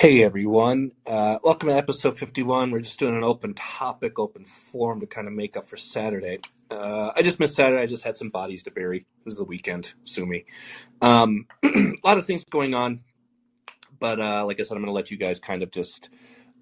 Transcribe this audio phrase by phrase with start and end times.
[0.00, 2.70] Hey everyone, uh, welcome to episode 51.
[2.70, 6.38] We're just doing an open topic, open forum to kind of make up for Saturday.
[6.70, 7.82] Uh, I just missed Saturday.
[7.82, 9.00] I just had some bodies to bury.
[9.00, 10.46] It was the weekend, sue me.
[11.02, 13.00] Um, a lot of things going on,
[13.98, 16.08] but uh, like I said, I'm going to let you guys kind of just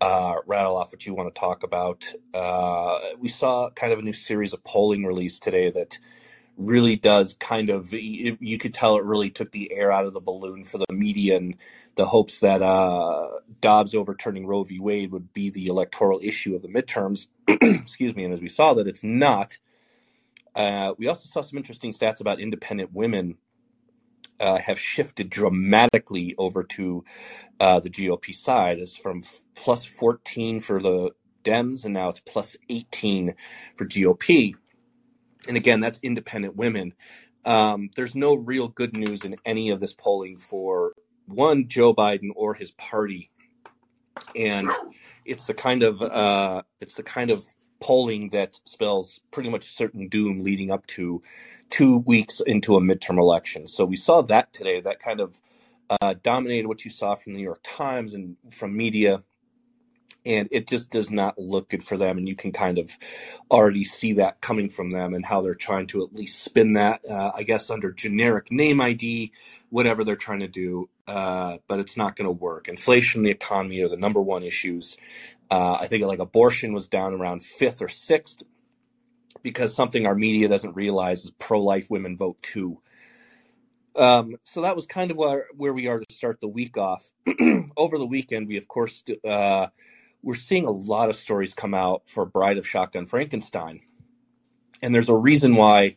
[0.00, 2.12] uh, rattle off what you want to talk about.
[2.34, 6.00] Uh, we saw kind of a new series of polling released today that
[6.58, 10.12] really does kind of you, you could tell it really took the air out of
[10.12, 11.54] the balloon for the media and
[11.94, 13.28] the hopes that uh,
[13.60, 14.80] Dobbs overturning Roe v.
[14.80, 17.28] Wade would be the electoral issue of the midterms.
[17.48, 18.24] Excuse me.
[18.24, 19.56] And as we saw that it's not.
[20.54, 23.36] Uh, we also saw some interesting stats about independent women
[24.40, 27.04] uh, have shifted dramatically over to
[27.60, 28.78] uh, the GOP side.
[28.78, 31.10] It's from f- plus 14 for the
[31.44, 33.34] Dems, and now it's plus 18
[33.76, 34.54] for GOP
[35.46, 36.94] and again, that's independent women.
[37.44, 40.94] Um, there's no real good news in any of this polling for
[41.26, 43.30] one Joe Biden or his party,
[44.34, 44.70] and
[45.24, 47.44] it's the kind of uh, it's the kind of
[47.80, 51.22] polling that spells pretty much certain doom leading up to
[51.70, 53.66] two weeks into a midterm election.
[53.66, 54.80] So we saw that today.
[54.80, 55.40] That kind of
[55.88, 59.22] uh, dominated what you saw from the New York Times and from media
[60.26, 62.18] and it just does not look good for them.
[62.18, 62.90] And you can kind of
[63.50, 67.00] already see that coming from them and how they're trying to at least spin that,
[67.08, 69.32] uh, I guess, under generic name ID,
[69.70, 70.90] whatever they're trying to do.
[71.06, 72.68] Uh, but it's not going to work.
[72.68, 74.98] Inflation, the economy are the number one issues.
[75.50, 78.42] Uh, I think like abortion was down around fifth or sixth
[79.42, 82.82] because something our media doesn't realize is pro-life women vote too.
[83.96, 87.10] Um, so that was kind of where, where we are to start the week off.
[87.76, 89.68] Over the weekend, we of course uh,
[90.22, 93.80] we're seeing a lot of stories come out for Bride of Shotgun Frankenstein.
[94.82, 95.96] And there's a reason why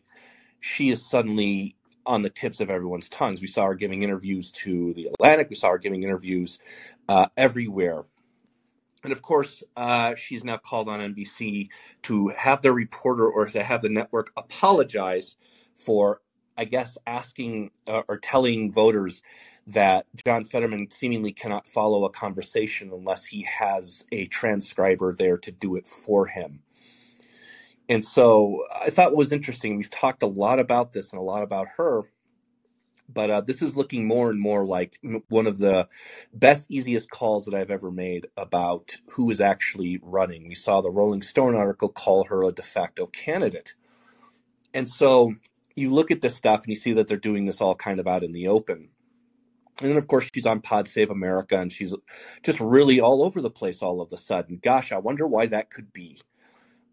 [0.60, 3.40] she is suddenly on the tips of everyone's tongues.
[3.40, 6.58] We saw her giving interviews to the Atlantic, we saw her giving interviews
[7.08, 8.04] uh, everywhere.
[9.04, 11.68] And of course, uh, she's now called on NBC
[12.04, 15.36] to have the reporter or to have the network apologize
[15.74, 16.20] for,
[16.62, 19.22] I guess, asking uh, or telling voters
[19.66, 25.52] that John Fetterman seemingly cannot follow a conversation unless he has a transcriber there to
[25.52, 26.62] do it for him.
[27.88, 31.44] And so I thought was interesting, we've talked a lot about this and a lot
[31.44, 32.02] about her,
[33.08, 34.98] but uh, this is looking more and more like
[35.28, 35.88] one of the
[36.34, 40.48] best, easiest calls that I've ever made about who is actually running.
[40.48, 43.74] We saw the Rolling Stone article call her a de facto candidate.
[44.74, 45.34] And so
[45.76, 48.08] you look at this stuff and you see that they're doing this all kind of
[48.08, 48.90] out in the open.
[49.80, 51.94] And then, of course, she's on Pod Save America and she's
[52.44, 54.60] just really all over the place all of a sudden.
[54.62, 56.20] Gosh, I wonder why that could be.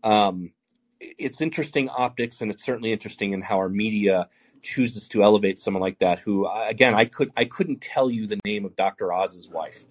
[0.03, 0.53] Um,
[1.01, 4.29] it's interesting optics and it's certainly interesting in how our media
[4.61, 8.39] chooses to elevate someone like that who again i could i couldn't tell you the
[8.45, 9.85] name of dr oz's wife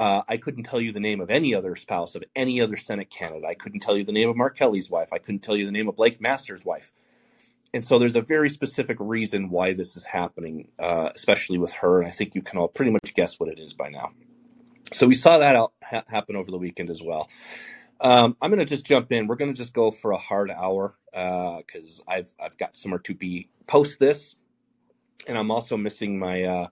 [0.00, 3.10] uh, i couldn't tell you the name of any other spouse of any other senate
[3.10, 5.66] candidate i couldn't tell you the name of mark kelly's wife i couldn't tell you
[5.66, 6.92] the name of blake masters wife
[7.74, 11.98] and so there's a very specific reason why this is happening, uh, especially with her.
[11.98, 14.12] And I think you can all pretty much guess what it is by now.
[14.92, 17.28] So we saw that ha- happen over the weekend as well.
[18.00, 19.26] Um, I'm going to just jump in.
[19.26, 23.00] We're going to just go for a hard hour because uh, I've I've got somewhere
[23.00, 24.36] to be post this,
[25.26, 26.68] and I'm also missing my uh,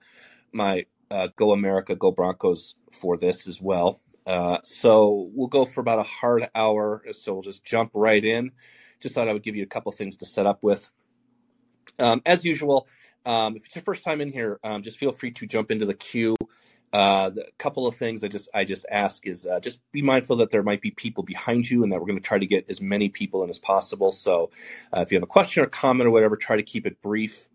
[0.53, 3.99] my uh, Go America Go Broncos for this as well.
[4.25, 7.03] Uh, so we'll go for about a hard hour.
[7.11, 8.51] So we'll just jump right in.
[9.03, 10.89] Just thought I would give you a couple things to set up with.
[11.99, 12.87] Um, as usual,
[13.25, 15.85] um, if it's your first time in here, um, just feel free to jump into
[15.85, 16.35] the queue.
[16.93, 20.37] Uh, the couple of things I just I just ask is uh, just be mindful
[20.37, 22.65] that there might be people behind you, and that we're going to try to get
[22.69, 24.11] as many people in as possible.
[24.11, 24.51] So,
[24.95, 27.49] uh, if you have a question or comment or whatever, try to keep it brief.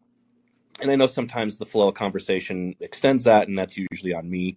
[0.81, 4.57] And I know sometimes the flow of conversation extends that, and that's usually on me.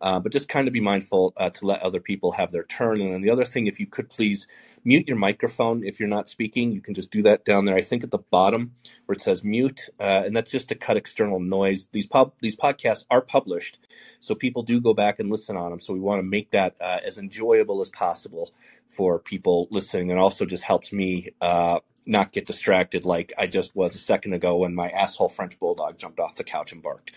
[0.00, 3.02] Uh, but just kind of be mindful uh, to let other people have their turn.
[3.02, 4.46] And then the other thing, if you could please
[4.82, 7.76] mute your microphone if you're not speaking, you can just do that down there.
[7.76, 8.72] I think at the bottom
[9.04, 11.88] where it says mute, uh, and that's just to cut external noise.
[11.92, 13.78] These pub these podcasts are published,
[14.20, 15.80] so people do go back and listen on them.
[15.80, 18.52] So we want to make that uh, as enjoyable as possible
[18.88, 23.76] for people listening, and also just helps me uh, not get distracted like I just
[23.76, 27.12] was a second ago when my asshole French bulldog jumped off the couch and barked.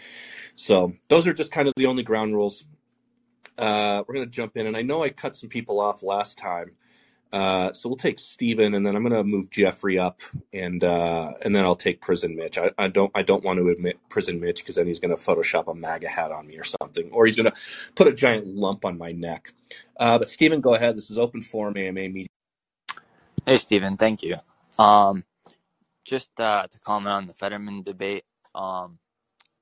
[0.56, 2.66] So those are just kind of the only ground rules.
[3.58, 6.38] Uh, we're going to jump in, and I know I cut some people off last
[6.38, 6.72] time,
[7.34, 10.22] uh, so we'll take Steven, and then I'm going to move Jeffrey up,
[10.54, 12.60] and uh, and then I'll take Prison Mitch.
[12.60, 15.22] I, I don't I don't want to admit Prison Mitch because then he's going to
[15.22, 17.54] Photoshop a MAGA hat on me or something, or he's going to
[17.96, 19.52] put a giant lump on my neck.
[20.00, 20.96] Uh, but Steven, go ahead.
[20.96, 22.28] This is open forum AMA media.
[23.48, 23.98] Hey, Steven.
[23.98, 24.38] Thank you.
[24.80, 25.24] Um,
[26.06, 28.26] just uh, to comment on the Fetterman debate,
[28.56, 29.00] um,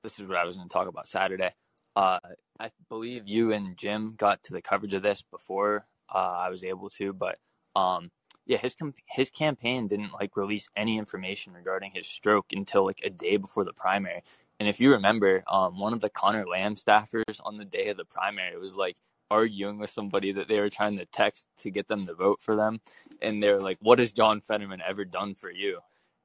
[0.02, 1.50] this is what I was going to talk about Saturday.
[1.96, 2.18] uh,
[2.60, 6.64] I believe you and Jim got to the coverage of this before uh, I was
[6.64, 7.38] able to, but
[7.76, 8.10] um,
[8.46, 13.00] yeah, his com- his campaign didn't like release any information regarding his stroke until like
[13.04, 14.22] a day before the primary.
[14.60, 17.96] And if you remember, um, one of the Connor Lamb staffers on the day of
[17.96, 18.96] the primary was like
[19.32, 22.54] arguing with somebody that they were trying to text to get them to vote for
[22.54, 22.80] them,
[23.22, 25.80] and they're like, "What has John Fetterman ever done for you?"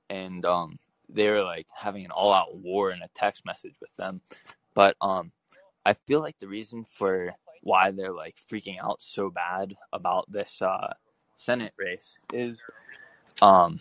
[0.09, 0.77] And um,
[1.09, 4.21] they were like having an all-out war in a text message with them.
[4.73, 5.31] But um,
[5.85, 7.33] I feel like the reason for
[7.63, 10.93] why they're like freaking out so bad about this uh,
[11.37, 12.57] Senate race is
[13.41, 13.79] um,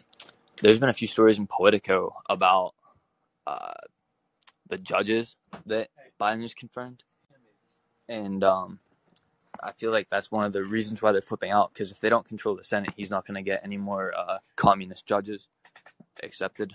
[0.62, 2.74] there's been a few stories in Politico about
[3.46, 3.74] uh,
[4.68, 5.36] the judges
[5.66, 5.88] that
[6.20, 7.02] Biden has confirmed,
[8.08, 8.78] and um,
[9.62, 12.08] I feel like that's one of the reasons why they're flipping out because if they
[12.08, 15.48] don't control the Senate, he's not going to get any more uh, communist judges
[16.22, 16.74] accepted.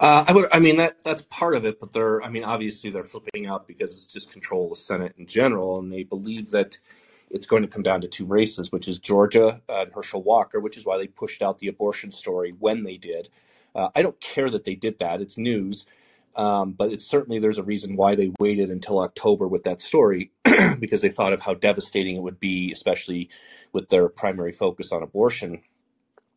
[0.00, 0.48] Uh, I would.
[0.52, 2.22] I mean that that's part of it, but they're.
[2.22, 5.78] I mean, obviously they're flipping out because it's just control of the Senate in general,
[5.78, 6.76] and they believe that
[7.30, 10.76] it's going to come down to two races, which is Georgia and Herschel Walker, which
[10.76, 13.28] is why they pushed out the abortion story when they did.
[13.74, 15.86] Uh, I don't care that they did that; it's news.
[16.36, 20.32] Um, but it's certainly there's a reason why they waited until October with that story
[20.80, 23.30] because they thought of how devastating it would be, especially
[23.72, 25.62] with their primary focus on abortion.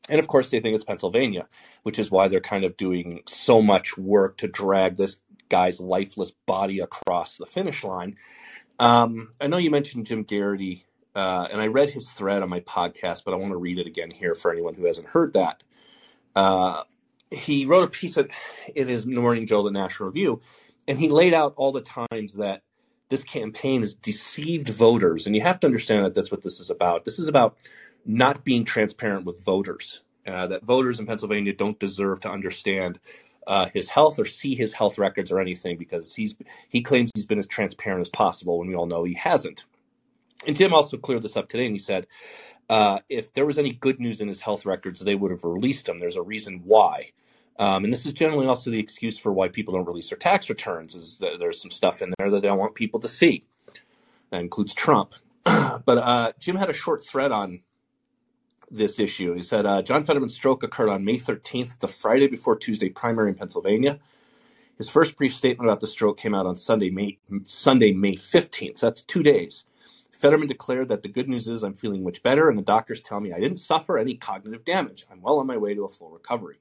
[0.10, 1.48] And of course, they think it's Pennsylvania,
[1.84, 5.18] which is why they're kind of doing so much work to drag this
[5.50, 8.16] guy's lifeless body across the finish line.
[8.80, 10.86] Um, I know you mentioned Jim Geraghty,
[11.16, 13.88] uh, and I read his thread on my podcast, but I want to read it
[13.88, 15.64] again here for anyone who hasn't heard that.
[16.36, 16.84] Uh,
[17.32, 18.30] he wrote a piece at,
[18.76, 20.42] in his Morning Jolt, the National Review,
[20.88, 22.64] and he laid out all the times that
[23.10, 25.26] this campaign has deceived voters.
[25.26, 27.06] And you have to understand that that's what this is about.
[27.06, 27.58] This is about
[28.06, 30.02] not being transparent with voters.
[30.26, 33.00] Uh, that voters in Pennsylvania don't deserve to understand
[33.48, 36.36] uh, his health or see his health records or anything because he's
[36.68, 39.64] he claims he's been as transparent as possible when we all know he hasn't.
[40.46, 42.08] And Tim also cleared this up today, and he said
[42.70, 45.88] uh, if there was any good news in his health records, they would have released
[45.88, 46.00] him.
[46.00, 47.12] There's a reason why.
[47.60, 50.50] Um, and this is generally also the excuse for why people don't release their tax
[50.50, 53.46] returns is that there's some stuff in there that they don't want people to see.
[54.30, 55.16] That includes Trump.
[55.44, 57.62] but uh, Jim had a short thread on
[58.70, 59.34] this issue.
[59.34, 63.30] He said uh, John Fetterman's stroke occurred on May 13th, the Friday before Tuesday primary
[63.30, 64.00] in Pennsylvania.
[64.78, 68.80] His first brief statement about the stroke came out on Sunday, May Sunday, May 15th.
[68.80, 69.64] So that's two days.
[70.18, 73.20] Fetterman declared that the good news is I'm feeling much better, and the doctors tell
[73.20, 75.06] me I didn't suffer any cognitive damage.
[75.12, 76.60] I'm well on my way to a full recovery.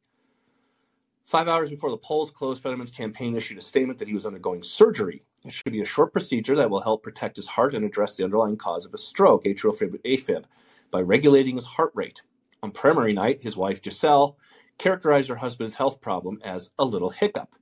[1.24, 4.62] Five hours before the polls closed, Fetterman's campaign issued a statement that he was undergoing
[4.62, 5.22] surgery.
[5.42, 8.24] It should be a short procedure that will help protect his heart and address the
[8.24, 9.74] underlying cause of his stroke, atrial
[10.04, 10.44] AFib,
[10.90, 12.22] by regulating his heart rate.
[12.62, 14.36] On primary night, his wife Gisele
[14.76, 17.54] characterized her husband's health problem as a little hiccup.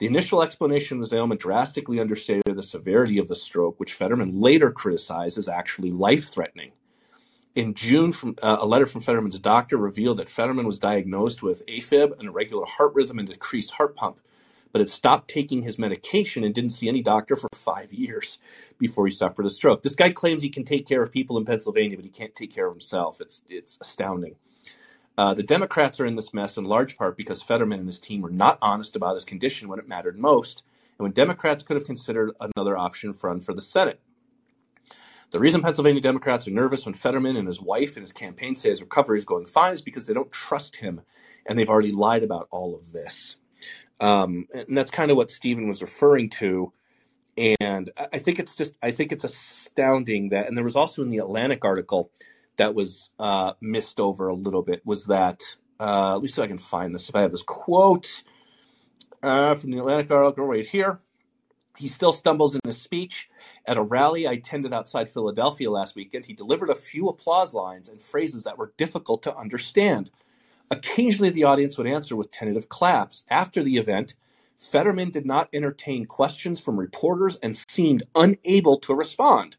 [0.00, 4.40] The initial explanation of was ailment drastically understated the severity of the stroke, which Fetterman
[4.40, 6.72] later criticized as actually life-threatening.
[7.54, 11.66] In June, from, uh, a letter from Fetterman's doctor revealed that Fetterman was diagnosed with
[11.66, 14.20] AFib, an irregular heart rhythm, and decreased heart pump,
[14.72, 18.38] but had stopped taking his medication and didn't see any doctor for five years
[18.78, 19.82] before he suffered a stroke.
[19.82, 22.54] This guy claims he can take care of people in Pennsylvania, but he can't take
[22.54, 23.20] care of himself.
[23.20, 24.36] It's it's astounding.
[25.20, 28.22] Uh, the Democrats are in this mess in large part because Fetterman and his team
[28.22, 30.62] were not honest about his condition when it mattered most,
[30.96, 34.00] and when Democrats could have considered another option run for the Senate.
[35.30, 38.70] The reason Pennsylvania Democrats are nervous when Fetterman and his wife and his campaign say
[38.70, 41.02] his recovery is going fine is because they don't trust him,
[41.44, 43.36] and they've already lied about all of this.
[44.00, 46.72] Um, and that's kind of what Stephen was referring to.
[47.36, 51.10] And I think it's just, I think it's astounding that, and there was also in
[51.10, 52.10] the Atlantic article
[52.60, 55.42] that was uh, missed over a little bit was that
[55.80, 57.08] uh, let me see if I can find this.
[57.08, 58.22] If I have this quote
[59.22, 61.00] uh, from the Atlantic article right here,
[61.78, 63.30] he still stumbles in his speech.
[63.64, 67.88] At a rally I attended outside Philadelphia last weekend, he delivered a few applause lines
[67.88, 70.10] and phrases that were difficult to understand.
[70.70, 73.22] Occasionally, the audience would answer with tentative claps.
[73.30, 74.14] After the event,
[74.54, 79.56] Fetterman did not entertain questions from reporters and seemed unable to respond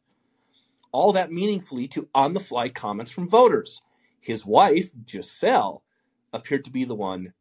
[0.91, 3.81] all that meaningfully to on the fly comments from voters.
[4.19, 5.83] His wife, Gisele,
[6.33, 7.33] appeared to be the one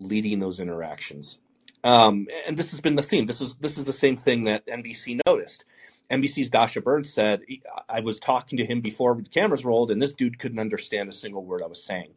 [0.00, 1.38] leading those interactions.
[1.84, 3.26] Um, and this has been the theme.
[3.26, 5.64] This is this is the same thing that NBC noticed.
[6.10, 7.40] NBC's Dasha Burns said,
[7.88, 11.12] I was talking to him before the cameras rolled, and this dude couldn't understand a
[11.12, 12.12] single word I was saying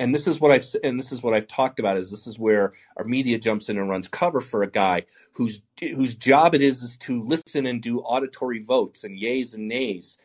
[0.00, 2.40] and this is what I've and this is what I've talked about is this is
[2.40, 5.04] where our media jumps in and runs cover for a guy
[5.34, 9.68] whose whose job it is is to listen and do auditory votes and yays and
[9.68, 10.18] nays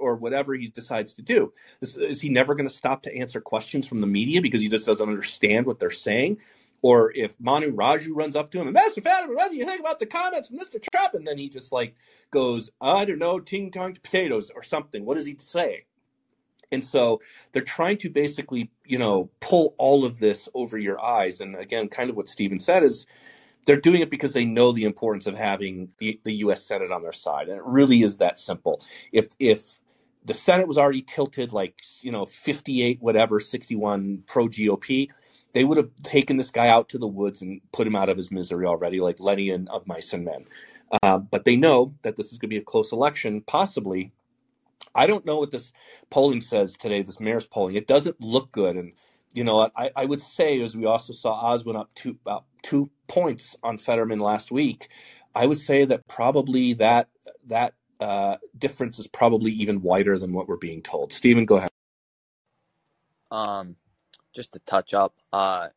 [0.00, 1.52] or whatever he decides to do.
[1.80, 4.68] Is, is he never going to stop to answer questions from the media because he
[4.68, 6.38] just doesn't understand what they're saying?
[6.82, 9.80] Or if Manu Raju runs up to him and Master Fetterman, what do you think
[9.80, 10.82] about the comments from Mr.
[10.92, 11.14] Trump?
[11.14, 11.94] And then he just like
[12.32, 15.04] goes, I don't know, ting tong potatoes or something.
[15.04, 15.84] What does he say?
[16.72, 17.20] And so
[17.52, 21.40] they're trying to basically, you know, pull all of this over your eyes.
[21.40, 23.06] And again, kind of what Stephen said is
[23.66, 26.64] they're doing it because they know the importance of having the, the U.S.
[26.64, 28.82] Senate on their side, and it really is that simple.
[29.12, 29.80] If if
[30.24, 35.10] the Senate was already tilted like you know 58 whatever 61 pro GOP,
[35.52, 38.16] they would have taken this guy out to the woods and put him out of
[38.16, 40.46] his misery already, like Lenny and of mice and men.
[41.02, 44.12] Uh, but they know that this is going to be a close election, possibly.
[44.94, 45.72] I don't know what this
[46.10, 47.02] polling says today.
[47.02, 48.92] This Marist polling, it doesn't look good, and
[49.34, 52.90] you know, I, I would say as we also saw Oswin up two about two
[53.08, 54.88] points on Fetterman last week.
[55.34, 57.08] I would say that probably that
[57.46, 61.12] that uh, difference is probably even wider than what we're being told.
[61.12, 61.70] Stephen, go ahead.
[63.30, 63.76] Um,
[64.34, 65.68] just to touch up, uh,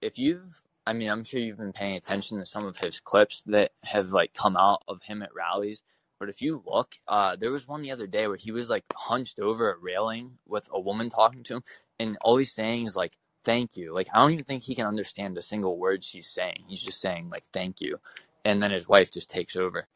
[0.00, 3.42] if you've, I mean, I'm sure you've been paying attention to some of his clips
[3.46, 5.82] that have like come out of him at rallies.
[6.18, 8.84] But if you look, uh, there was one the other day where he was like
[8.94, 11.64] hunched over a railing with a woman talking to him,
[12.00, 13.94] and all he's saying is like, thank you.
[13.94, 16.64] Like, I don't even think he can understand a single word she's saying.
[16.68, 17.98] He's just saying, like, thank you.
[18.44, 19.86] And then his wife just takes over.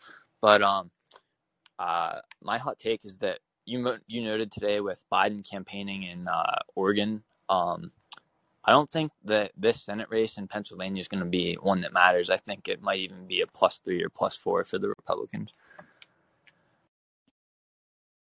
[0.42, 0.90] But um,
[1.78, 6.56] uh, my hot take is that you you noted today with Biden campaigning in uh,
[6.76, 7.24] Oregon.
[7.50, 7.92] Um,
[8.64, 11.92] I don't think that this Senate race in Pennsylvania is going to be one that
[11.92, 12.30] matters.
[12.30, 15.52] I think it might even be a plus three or plus four for the Republicans.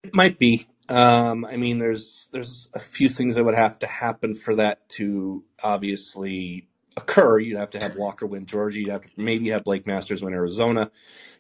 [0.06, 0.68] It might be.
[0.90, 4.88] Um, I mean, there's there's a few things that would have to happen for that
[4.90, 6.68] to obviously
[6.98, 7.40] occur.
[7.40, 8.80] You'd have to have Walker win Georgia.
[8.80, 10.92] You'd have to maybe have Blake Masters win Arizona.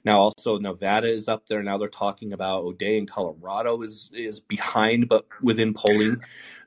[0.03, 1.63] Now, also Nevada is up there.
[1.63, 6.21] Now they're talking about O'Dea in Colorado is is behind, but within polling.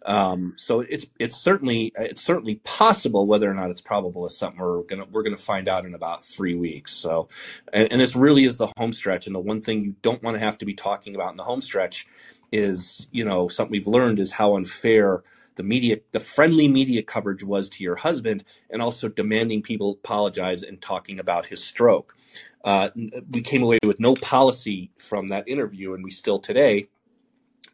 [0.04, 3.26] Um, so it's it's certainly it's certainly possible.
[3.26, 6.24] Whether or not it's probable is something we're gonna we're gonna find out in about
[6.24, 6.92] three weeks.
[6.92, 7.28] So,
[7.72, 9.26] and, and this really is the home stretch.
[9.26, 11.44] And the one thing you don't want to have to be talking about in the
[11.44, 12.06] home stretch
[12.50, 15.22] is you know something we've learned is how unfair
[15.58, 20.62] the media the friendly media coverage was to your husband and also demanding people apologize
[20.62, 22.16] and talking about his stroke
[22.64, 22.88] uh,
[23.30, 26.88] we came away with no policy from that interview and we still today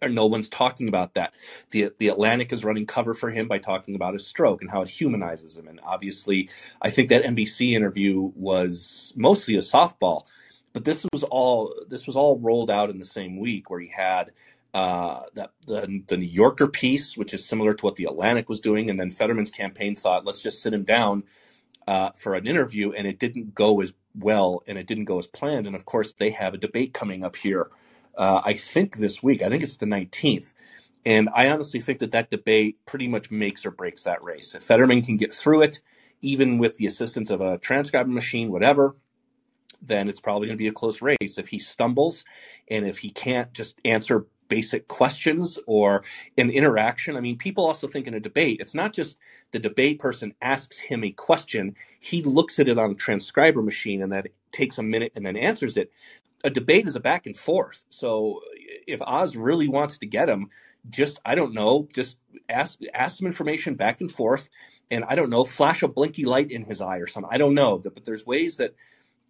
[0.08, 1.34] no one's talking about that.
[1.70, 4.82] The the Atlantic is running cover for him by talking about his stroke and how
[4.82, 5.68] it humanizes him.
[5.68, 6.50] And obviously,
[6.82, 10.24] I think that NBC interview was mostly a softball,
[10.72, 13.88] but this was all this was all rolled out in the same week where he
[13.88, 14.32] had
[14.74, 18.60] uh, that the, the New Yorker piece, which is similar to what the Atlantic was
[18.60, 21.22] doing, and then Fetterman's campaign thought, let's just sit him down
[21.86, 25.28] uh, for an interview, and it didn't go as well, and it didn't go as
[25.28, 25.68] planned.
[25.68, 27.70] And of course, they have a debate coming up here.
[28.16, 29.42] Uh, I think this week.
[29.42, 30.52] I think it's the 19th.
[31.06, 34.54] And I honestly think that that debate pretty much makes or breaks that race.
[34.54, 35.80] If Fetterman can get through it,
[36.22, 38.96] even with the assistance of a transcribing machine, whatever,
[39.82, 41.36] then it's probably going to be a close race.
[41.36, 42.24] If he stumbles
[42.68, 46.04] and if he can't just answer basic questions or
[46.38, 47.16] an interaction.
[47.16, 49.16] I mean, people also think in a debate, it's not just
[49.52, 54.02] the debate person asks him a question, he looks at it on a transcriber machine
[54.02, 55.90] and that takes a minute and then answers it.
[56.44, 57.84] A debate is a back and forth.
[57.90, 58.40] So
[58.86, 60.50] if Oz really wants to get him,
[60.90, 64.50] just I don't know, just ask ask some information back and forth,
[64.90, 67.30] and I don't know, flash a blinky light in his eye or something.
[67.32, 68.74] I don't know, but there's ways that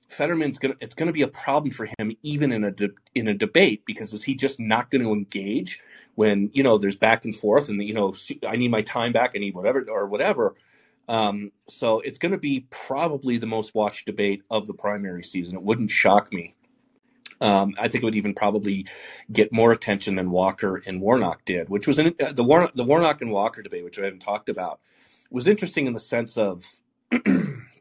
[0.09, 3.35] Fetterman's gonna it's gonna be a problem for him even in a de, in a
[3.35, 5.81] debate because is he just not going to engage
[6.15, 8.15] when you know there's back and forth and you know
[8.47, 10.55] I need my time back I need whatever or whatever.
[11.09, 15.57] Um, so it's going to be probably the most watched debate of the primary season.
[15.57, 16.55] It wouldn't shock me.
[17.41, 18.87] Um, I think it would even probably
[19.31, 22.85] get more attention than Walker and Warnock did, which was an, uh, the Warnock the
[22.85, 24.81] Warnock and Walker debate, which I haven't talked about,
[25.31, 26.65] was interesting in the sense of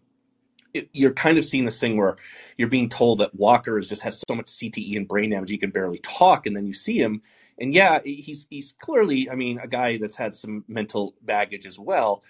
[0.74, 2.16] it, you're kind of seeing this thing where
[2.58, 5.58] you're being told that Walker is just has so much CTE and brain damage he
[5.58, 7.22] can barely talk, and then you see him,
[7.60, 11.78] and yeah, he's he's clearly, I mean, a guy that's had some mental baggage as
[11.78, 12.24] well,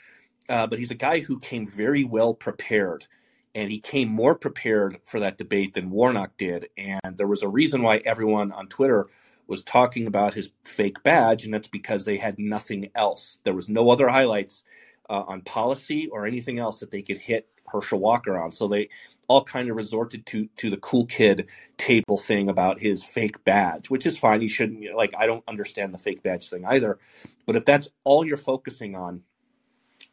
[0.50, 3.08] uh, but he's a guy who came very well prepared,
[3.56, 7.50] and he came more prepared for that debate than Warnock did, and there was a
[7.50, 9.08] reason why everyone on Twitter
[9.48, 13.40] was talking about his fake badge, and that's because they had nothing else.
[13.44, 14.64] There was no other highlights
[15.10, 18.52] uh, on policy or anything else that they could hit Herschel Walker on.
[18.52, 18.90] So they
[19.28, 23.90] all kind of resorted to to the cool kid table thing about his fake badge,
[23.90, 24.42] which is fine.
[24.42, 25.14] You shouldn't like.
[25.18, 27.00] I don't understand the fake badge thing either.
[27.46, 29.24] But if that's all you're focusing on,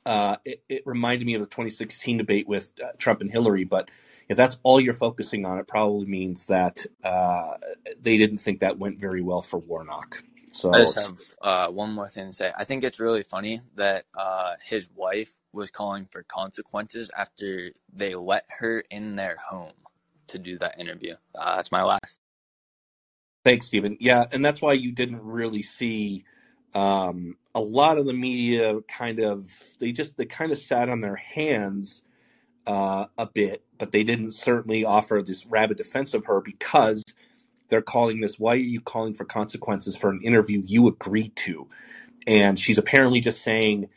[0.07, 3.64] uh, it, it, reminded me of the 2016 debate with uh, Trump and Hillary.
[3.64, 3.90] But
[4.29, 7.55] if that's all you're focusing on, it probably means that uh,
[8.00, 10.23] they didn't think that went very well for Warnock.
[10.50, 12.52] So I just have uh, one more thing to say.
[12.57, 18.14] I think it's really funny that uh, his wife was calling for consequences after they
[18.14, 19.73] let her in their home
[20.28, 21.14] to do that interview.
[21.35, 22.19] Uh, that's my last.
[23.45, 23.97] Thanks, Stephen.
[24.00, 26.25] Yeah, and that's why you didn't really see
[26.75, 31.00] um, a lot of the media kind of they just they kind of sat on
[31.00, 32.02] their hands
[32.66, 37.02] uh, a bit, but they didn't certainly offer this rabid defense of her because
[37.70, 38.38] they're calling this.
[38.38, 41.68] Why are you calling for consequences for an interview you agreed to?
[42.26, 43.88] And she's apparently just saying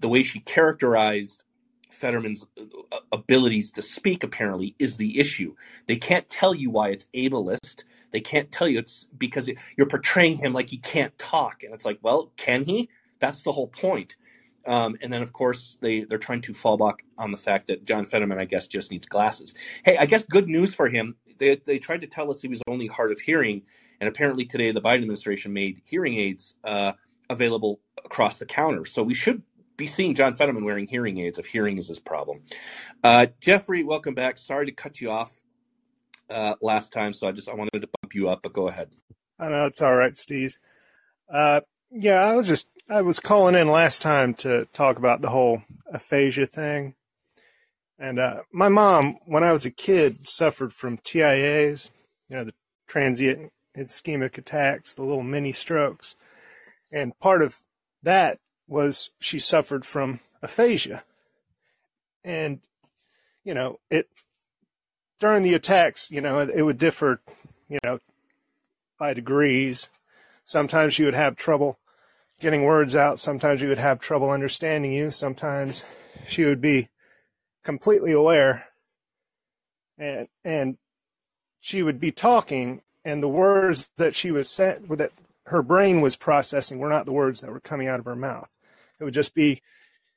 [0.00, 1.44] the way she characterized
[1.90, 5.54] Fetterman's uh, abilities to speak apparently is the issue.
[5.86, 7.84] They can't tell you why it's ableist.
[8.10, 11.62] They can't tell you it's because you're portraying him like he can't talk.
[11.62, 12.90] And it's like, well, can he?
[13.20, 14.16] That's the whole point.
[14.66, 17.84] Um, and then, of course, they, they're trying to fall back on the fact that
[17.84, 19.54] John Fetterman, I guess, just needs glasses.
[19.84, 21.16] Hey, I guess good news for him.
[21.42, 23.62] They, they tried to tell us he was only hard of hearing.
[24.00, 26.92] And apparently today, the Biden administration made hearing aids uh,
[27.28, 28.84] available across the counter.
[28.84, 29.42] So we should
[29.76, 32.42] be seeing John Fetterman wearing hearing aids if hearing is his problem.
[33.02, 34.38] Uh, Jeffrey, welcome back.
[34.38, 35.42] Sorry to cut you off
[36.30, 38.90] uh, last time, so I just I wanted to bump you up, but go ahead.
[39.36, 40.54] I know it's all right, Steve.
[41.28, 45.30] Uh, yeah, I was just I was calling in last time to talk about the
[45.30, 46.94] whole aphasia thing,
[48.02, 51.90] and uh, my mom, when I was a kid, suffered from TIAs,
[52.28, 52.54] you know, the
[52.88, 56.16] transient ischemic attacks, the little mini strokes,
[56.90, 57.62] and part of
[58.02, 61.04] that was she suffered from aphasia,
[62.24, 62.58] and
[63.44, 64.08] you know it
[65.20, 67.20] during the attacks, you know, it would differ,
[67.68, 68.00] you know,
[68.98, 69.88] by degrees.
[70.42, 71.78] Sometimes you would have trouble
[72.40, 73.20] getting words out.
[73.20, 75.12] Sometimes you would have trouble understanding you.
[75.12, 75.84] Sometimes
[76.26, 76.88] she would be
[77.62, 78.66] completely aware
[79.98, 80.78] and, and
[81.60, 85.12] she would be talking and the words that she was saying, that
[85.46, 88.48] her brain was processing were not the words that were coming out of her mouth.
[89.00, 89.60] It would just be,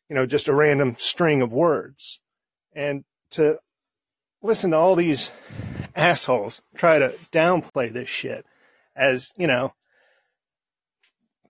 [0.07, 2.19] you know, just a random string of words.
[2.73, 3.59] And to
[4.43, 5.31] listen to all these
[5.95, 8.45] assholes try to downplay this shit
[8.95, 9.73] as, you know,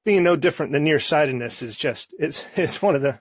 [0.06, 3.20] being no different than nearsightedness is just it's it's one of the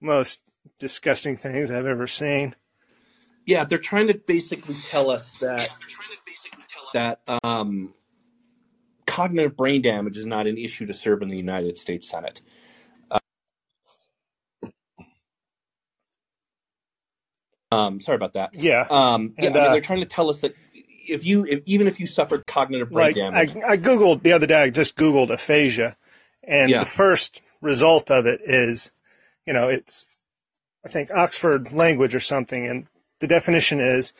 [0.00, 0.40] most
[0.78, 2.54] disgusting things I've ever seen.
[3.46, 5.70] Yeah, they're trying to basically tell us that
[6.94, 7.94] that um,
[9.06, 12.42] cognitive brain damage is not an issue to serve in the United States Senate.
[17.72, 18.54] Um, sorry about that.
[18.54, 18.86] Yeah.
[18.90, 21.60] Um, yeah, And, I mean, uh, they're trying to tell us that if you, if,
[21.66, 24.62] even if you suffered cognitive brain Like I, damage, I googled the other day.
[24.62, 25.96] I just googled aphasia,
[26.42, 26.80] and Yeah.
[26.80, 28.92] the first result of it is,
[29.46, 30.06] you know, it's
[30.84, 32.86] I think Oxford language or something, and
[33.20, 34.12] the definition is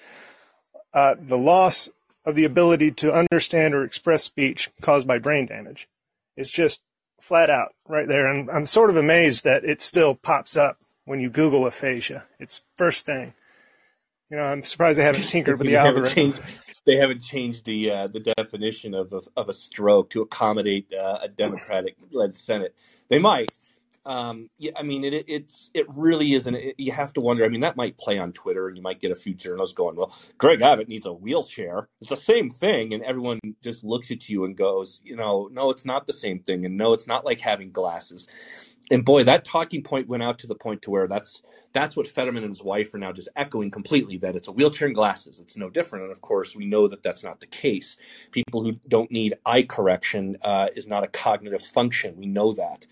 [0.92, 1.90] uh, the loss
[2.27, 5.88] of the ability to understand or express speech caused by brain damage.
[6.37, 6.83] It's just
[7.18, 11.20] flat out right there, and I'm sort of amazed that it still pops up when
[11.20, 12.27] you Google aphasia.
[12.38, 13.35] It's first thing.
[14.31, 16.14] You know, I'm surprised they haven't tinkered with the haven't algorithm.
[16.14, 16.40] changed.
[16.87, 21.18] They haven't changed the uh, the definition of a, of a stroke to accommodate uh,
[21.23, 22.75] a Democratic led Senate.
[23.09, 23.51] They might.
[24.06, 26.54] Um, yeah, I mean, it, it's it really isn't.
[26.54, 27.44] It, you have to wonder.
[27.44, 29.96] I mean, that might play on Twitter, and you might get a few journalists going,
[29.96, 34.28] "Well, Greg Abbott needs a wheelchair." It's the same thing, and everyone just looks at
[34.28, 37.26] you and goes, "You know, no, it's not the same thing, and no, it's not
[37.26, 38.26] like having glasses."
[38.90, 42.08] And boy, that talking point went out to the point to where that's that's what
[42.08, 45.40] Fetterman and his wife are now just echoing completely that it's a wheelchair and glasses.
[45.40, 46.04] It's no different.
[46.04, 47.96] And of course, we know that that's not the case.
[48.32, 52.16] People who don't need eye correction uh, is not a cognitive function.
[52.16, 52.86] We know that.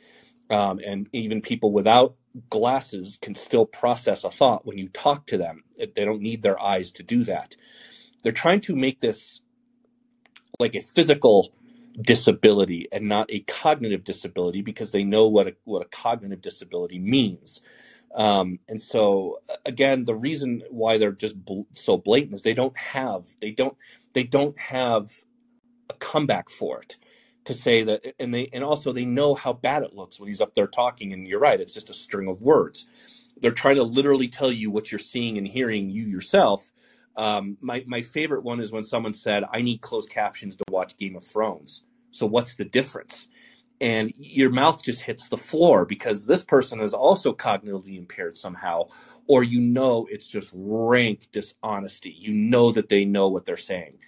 [0.50, 2.16] Um, and even people without
[2.50, 5.64] glasses can still process a thought when you talk to them.
[5.78, 7.56] They don't need their eyes to do that.
[8.22, 9.40] They're trying to make this
[10.60, 11.52] like a physical
[12.00, 16.98] disability and not a cognitive disability because they know what a, what a cognitive disability
[16.98, 17.60] means.
[18.14, 22.76] Um, and so again, the reason why they're just bl- so blatant is they don't
[22.76, 23.76] have they don't
[24.14, 25.12] they don't have
[25.90, 26.96] a comeback for it
[27.48, 30.40] to say that and they and also they know how bad it looks when he's
[30.40, 32.86] up there talking and you're right it's just a string of words.
[33.40, 36.72] They're trying to literally tell you what you're seeing and hearing you yourself.
[37.16, 40.96] Um, my, my favorite one is when someone said i need closed captions to watch
[40.96, 41.82] game of thrones.
[42.10, 43.28] So what's the difference?
[43.80, 48.88] And your mouth just hits the floor because this person is also cognitively impaired somehow
[49.26, 52.14] or you know it's just rank dishonesty.
[52.18, 53.98] You know that they know what they're saying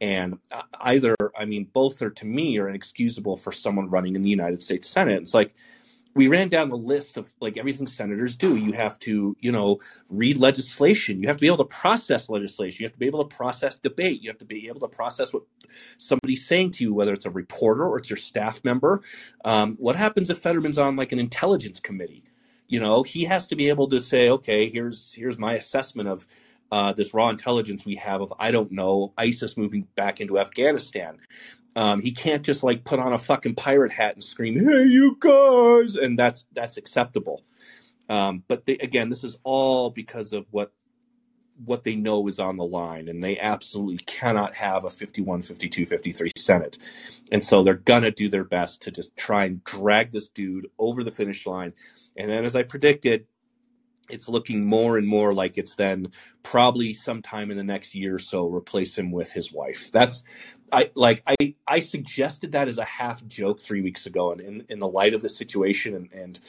[0.00, 0.38] and
[0.80, 4.62] either i mean both are to me are inexcusable for someone running in the united
[4.62, 5.54] states senate it's like
[6.16, 8.56] we ran down the list of like everything senators do.
[8.56, 11.20] You have to, you know, read legislation.
[11.20, 12.82] You have to be able to process legislation.
[12.82, 14.22] You have to be able to process debate.
[14.22, 15.42] You have to be able to process what
[15.98, 19.02] somebody's saying to you, whether it's a reporter or it's your staff member.
[19.44, 22.24] Um, what happens if Fetterman's on like an intelligence committee?
[22.66, 26.26] You know, he has to be able to say, okay, here's here's my assessment of
[26.72, 31.18] uh, this raw intelligence we have of I don't know ISIS moving back into Afghanistan.
[31.76, 35.16] Um, he can't just like put on a fucking pirate hat and scream, "Hey, you
[35.20, 37.44] guys!" and that's that's acceptable.
[38.08, 40.72] Um, but they, again, this is all because of what
[41.64, 45.86] what they know is on the line, and they absolutely cannot have a 51, 52,
[45.86, 46.78] 53 Senate.
[47.32, 51.04] And so they're gonna do their best to just try and drag this dude over
[51.04, 51.72] the finish line.
[52.16, 53.26] And then, as I predicted,
[54.08, 58.18] it's looking more and more like it's then probably sometime in the next year or
[58.18, 59.90] so replace him with his wife.
[59.92, 60.22] That's
[60.72, 64.66] I like I I suggested that as a half joke three weeks ago, and in
[64.68, 66.40] in the light of the situation and and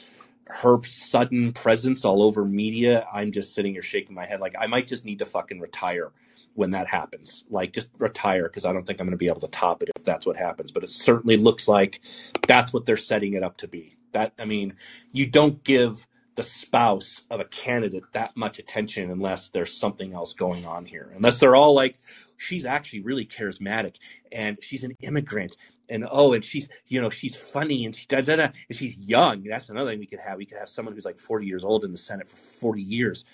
[0.46, 4.66] her sudden presence all over media, I'm just sitting here shaking my head like I
[4.66, 6.12] might just need to fucking retire
[6.58, 7.44] when that happens.
[7.48, 9.90] Like just retire because I don't think I'm going to be able to top it
[9.94, 10.72] if that's what happens.
[10.72, 12.00] But it certainly looks like
[12.48, 13.96] that's what they're setting it up to be.
[14.10, 14.74] That I mean,
[15.12, 16.07] you don't give
[16.38, 21.12] the spouse of a candidate that much attention unless there's something else going on here.
[21.16, 21.98] Unless they're all like,
[22.38, 23.96] she's actually really charismatic
[24.32, 25.56] and she's an immigrant
[25.90, 28.96] and oh and she's you know she's funny and she da, da, da, and she's
[28.98, 31.64] young that's another thing we could have we could have someone who's like 40 years
[31.64, 33.26] old in the senate for 40 years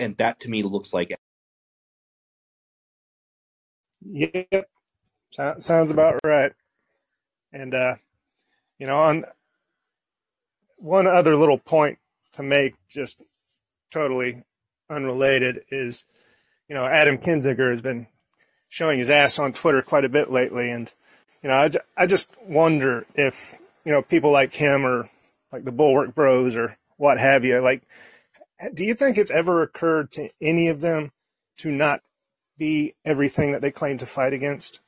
[0.00, 1.12] and that to me looks like
[4.02, 4.68] Yep,
[5.58, 6.52] sounds about right.
[7.52, 7.96] And uh,
[8.78, 9.24] you know, on
[10.78, 11.98] one other little point
[12.38, 13.20] to make, just
[13.90, 14.44] totally
[14.88, 16.04] unrelated, is
[16.68, 18.06] you know Adam Kinzinger has been
[18.68, 20.92] showing his ass on Twitter quite a bit lately, and
[21.42, 25.10] you know I, I just wonder if you know people like him or
[25.52, 27.82] like the Bulwark Bros or what have you, like,
[28.74, 31.12] do you think it's ever occurred to any of them
[31.58, 32.02] to not
[32.58, 34.80] be everything that they claim to fight against?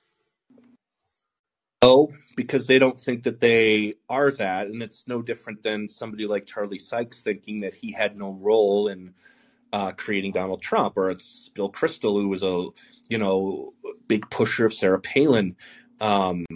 [1.82, 6.26] No because they don't think that they are that and it's no different than somebody
[6.26, 9.14] like charlie sykes thinking that he had no role in
[9.72, 12.68] uh, creating donald trump or it's bill kristol who was a
[13.10, 13.74] you know
[14.08, 15.54] big pusher of sarah palin.
[16.00, 16.46] Um,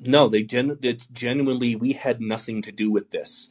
[0.00, 3.50] no they gen- it's genuinely we had nothing to do with this.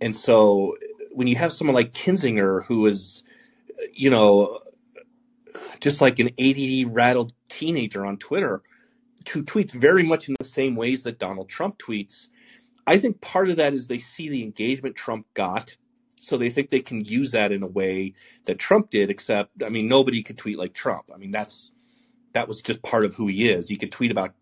[0.00, 0.76] And so
[1.12, 3.22] when you have someone like kinzinger who is
[3.92, 4.58] you know
[5.80, 8.62] just like an ADD rattled teenager on Twitter
[9.28, 12.28] who tweets very much in the same ways that Donald Trump tweets.
[12.86, 15.76] I think part of that is they see the engagement Trump got.
[16.20, 18.14] So they think they can use that in a way
[18.46, 21.10] that Trump did, except, I mean, nobody could tweet like Trump.
[21.14, 21.72] I mean, that's,
[22.32, 23.68] that was just part of who he is.
[23.68, 24.34] He could tweet about,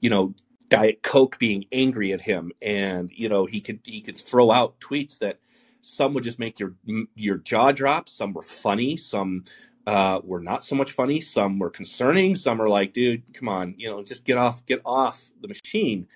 [0.00, 0.34] you know,
[0.68, 2.52] Diet Coke being angry at him.
[2.60, 5.38] And, you know, he could, he could throw out tweets that
[5.80, 6.74] some would just make your,
[7.14, 8.10] your jaw drop.
[8.10, 8.98] Some were funny.
[8.98, 9.42] Some
[9.86, 11.20] uh, were not so much funny.
[11.20, 12.34] Some were concerning.
[12.34, 16.06] Some are like, dude, come on, you know, just get off, get off the machine.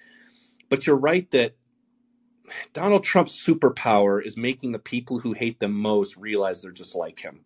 [0.68, 1.57] But you're right that
[2.72, 7.20] Donald Trump's superpower is making the people who hate them most realize they're just like
[7.20, 7.40] him.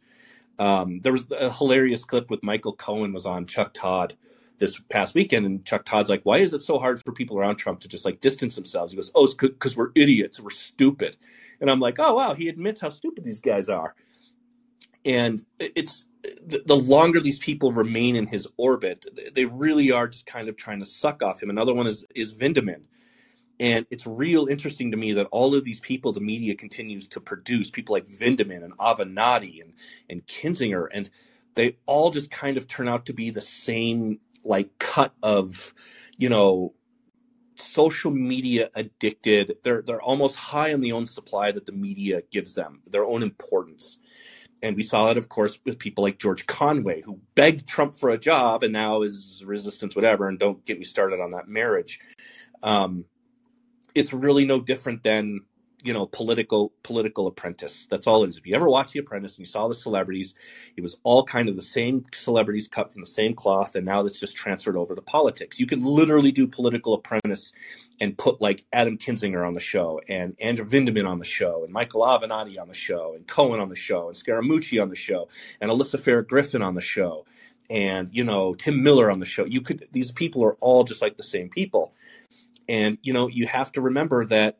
[0.58, 4.16] Um, there was a hilarious clip with Michael Cohen was on Chuck Todd
[4.58, 7.56] this past weekend, and Chuck Todd's like, "Why is it so hard for people around
[7.56, 11.16] Trump to just like distance themselves?" He goes, "Oh, it's because we're idiots, we're stupid."
[11.60, 13.94] And I'm like, "Oh wow, he admits how stupid these guys are."
[15.04, 16.06] And it's
[16.66, 20.80] the, longer these people remain in his orbit, they really are just kind of trying
[20.80, 21.50] to suck off him.
[21.50, 22.82] Another one is is Vindman.
[23.60, 27.20] And it's real interesting to me that all of these people the media continues to
[27.20, 29.72] produce, people like Vindman and Avenatti and,
[30.08, 31.10] and Kinzinger, and
[31.54, 35.74] they all just kind of turn out to be the same like cut of,
[36.16, 36.74] you know,
[37.56, 39.56] social media addicted.
[39.64, 43.22] They're they're almost high on the own supply that the media gives them, their own
[43.22, 43.98] importance.
[44.62, 48.10] And we saw it, of course, with people like George Conway, who begged Trump for
[48.10, 50.28] a job and now is resistance, whatever.
[50.28, 52.00] And don't get me started on that marriage.
[52.62, 53.04] Um,
[53.94, 55.42] it's really no different than
[55.82, 57.86] you know political political apprentice.
[57.90, 58.36] That's all it is.
[58.36, 60.34] If you ever watch the apprentice and you saw the celebrities
[60.76, 64.02] it was all kind of the same celebrities cut from the same cloth and now
[64.02, 65.60] that's just transferred over to politics.
[65.60, 67.52] You could literally do political apprentice
[68.00, 71.72] and put like adam kinzinger on the show and andrew vindman on the show and
[71.72, 75.28] michael avenatti on the show and cohen on the show and scaramucci on the show
[75.60, 77.24] and alyssa farah griffin on the show
[77.70, 79.44] and you know tim miller on the show.
[79.44, 81.92] You could these people are all just like the same people.
[82.68, 84.58] And you know you have to remember that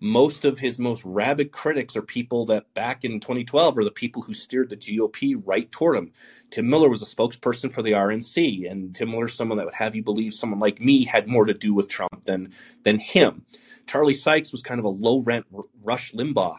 [0.00, 4.22] most of his most rabid critics are people that back in 2012 are the people
[4.22, 6.12] who steered the GOP right toward him.
[6.50, 9.96] Tim Miller was a spokesperson for the RNC, and Tim Miller's someone that would have
[9.96, 13.46] you believe someone like me had more to do with Trump than than him.
[13.86, 15.46] Charlie Sykes was kind of a low rent
[15.82, 16.58] Rush Limbaugh.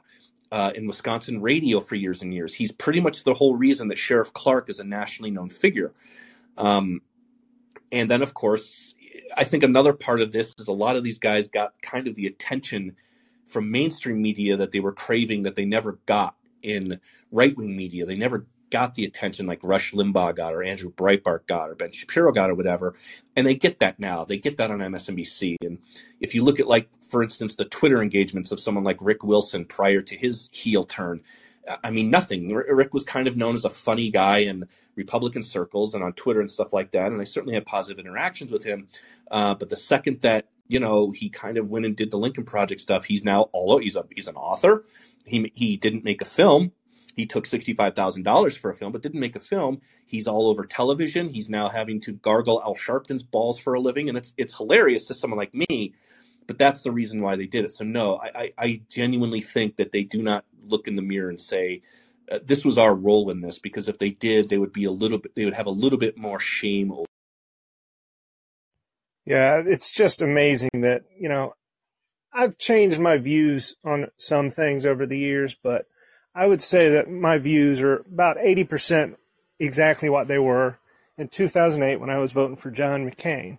[0.50, 2.54] Uh, in Wisconsin radio for years and years.
[2.54, 5.93] He's pretty much the whole reason that Sheriff Clarke is a nationally known figure.
[6.58, 7.02] Um,
[7.91, 8.95] and then, of course,
[9.36, 12.15] I think another part of this is a lot of these guys got kind of
[12.15, 12.95] the attention
[13.47, 16.99] from mainstream media that they were craving that they never got in
[17.31, 18.05] right wing media.
[18.05, 21.91] They never got the attention like Rush Limbaugh got or Andrew Breitbart got or Ben
[21.91, 22.95] Shapiro got or whatever.
[23.36, 24.25] And they get that now.
[24.25, 25.55] They get that on MSNBC.
[25.62, 25.79] And
[26.19, 29.65] if you look at like, for instance, the Twitter engagements of someone like Rick Wilson
[29.65, 31.21] prior to his heel turn,
[31.83, 32.53] I mean, nothing.
[32.53, 36.39] Rick was kind of known as a funny guy in Republican circles and on Twitter
[36.39, 37.12] and stuff like that.
[37.12, 38.88] And I certainly had positive interactions with him.
[39.29, 42.45] Uh, but the second that you know he kind of went and did the Lincoln
[42.45, 44.86] Project stuff, he's now all he's a he's an author.
[45.25, 46.71] He he didn't make a film.
[47.15, 49.82] He took sixty five thousand dollars for a film, but didn't make a film.
[50.06, 51.30] He's all over television.
[51.30, 55.06] He's now having to gargle Al Sharpton's balls for a living, and it's it's hilarious
[55.06, 55.93] to someone like me
[56.47, 57.71] but that's the reason why they did it.
[57.73, 61.39] So no, I, I genuinely think that they do not look in the mirror and
[61.39, 61.82] say
[62.32, 64.91] uh, this was our role in this because if they did, they would be a
[64.91, 66.91] little bit they would have a little bit more shame.
[69.27, 71.53] Yeah, it's just amazing that you know
[72.33, 75.85] I've changed my views on some things over the years, but
[76.33, 79.17] I would say that my views are about eighty percent
[79.59, 80.79] exactly what they were
[81.17, 83.57] in 2008 when I was voting for John McCain.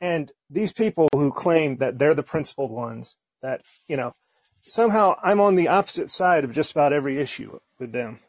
[0.00, 4.14] And these people who claim that they're the principled ones, that, you know,
[4.60, 8.20] somehow I'm on the opposite side of just about every issue with them.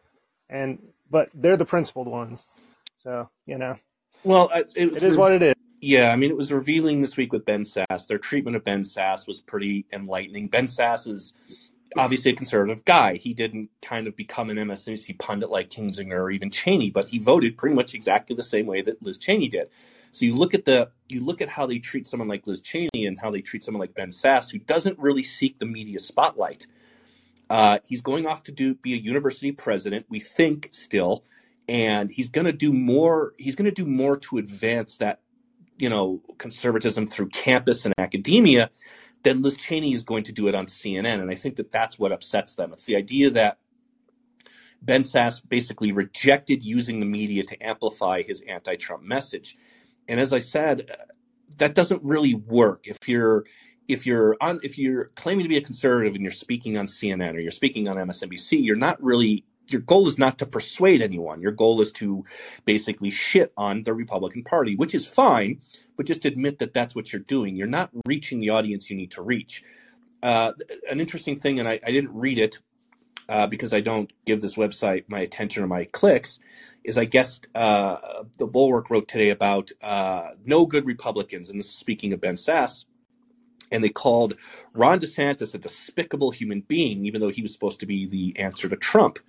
[0.49, 2.45] And, but they're the principled ones.
[2.97, 3.77] So, you know.
[4.23, 5.55] Well, it, it is what it is.
[5.81, 8.07] Yeah, I mean, it was revealing this week with Ben Sasse.
[8.07, 10.47] Their treatment of Ben Sasse was pretty enlightening.
[10.47, 11.33] Ben Sasse is
[11.97, 13.15] obviously a conservative guy.
[13.15, 17.17] He didn't kind of become an MSNBC pundit like Kinzinger or even Cheney, but he
[17.17, 19.69] voted pretty much exactly the same way that Liz Cheney did.
[20.11, 23.05] So you look at the you look at how they treat someone like Liz Cheney
[23.05, 26.67] and how they treat someone like Ben Sasse, who doesn't really seek the media spotlight.
[27.49, 31.23] Uh, he's going off to do be a university president, we think still,
[31.67, 33.33] and he's going to do more.
[33.37, 35.21] He's going to do more to advance that,
[35.81, 38.69] you know, conservatism through campus and academia
[39.23, 41.21] then Liz Cheney is going to do it on CNN.
[41.21, 42.73] And I think that that's what upsets them.
[42.73, 43.57] It's the idea that
[44.81, 49.57] Ben Sasse basically rejected using the media to amplify his anti-Trump message.
[50.07, 51.03] And as I said, uh,
[51.57, 53.45] that doesn't really work if you're
[53.87, 57.35] if you're on if you're claiming to be a conservative and you're speaking on CNN
[57.35, 61.41] or you're speaking on MSNBC, you're not really your goal is not to persuade anyone.
[61.41, 62.25] Your goal is to
[62.65, 65.61] basically shit on the Republican Party, which is fine,
[65.97, 67.55] but just admit that that's what you're doing.
[67.55, 69.63] You're not reaching the audience you need to reach.
[70.23, 70.53] Uh,
[70.89, 72.59] an interesting thing, and I, I didn't read it,
[73.29, 76.39] uh, because I don't give this website my attention or my clicks,
[76.83, 81.67] is I guess uh, the Bulwark wrote today about uh, no good Republicans, and this
[81.67, 82.85] is speaking of Ben Sasse,
[83.71, 84.35] and they called
[84.73, 88.67] Ron DeSantis a despicable human being, even though he was supposed to be the answer
[88.67, 89.19] to Trump.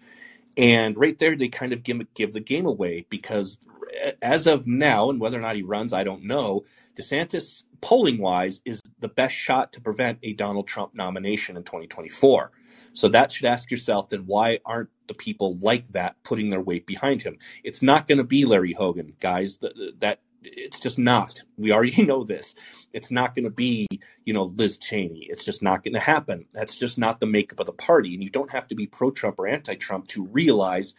[0.56, 3.58] And right there, they kind of give, give the game away because
[4.02, 6.64] eh, as of now, and whether or not he runs, I don't know,
[6.98, 12.52] DeSantis, polling wise, is the best shot to prevent a Donald Trump nomination in 2024.
[12.92, 16.86] So that should ask yourself then why aren't the people like that putting their weight
[16.86, 17.38] behind him?
[17.64, 19.58] It's not going to be Larry Hogan, guys.
[19.98, 21.42] That it's just not.
[21.56, 22.54] We already know this.
[22.92, 23.86] It's not going to be,
[24.24, 25.26] you know, Liz Cheney.
[25.28, 26.46] It's just not going to happen.
[26.52, 28.14] That's just not the makeup of the party.
[28.14, 30.94] And you don't have to be pro Trump or anti Trump to realize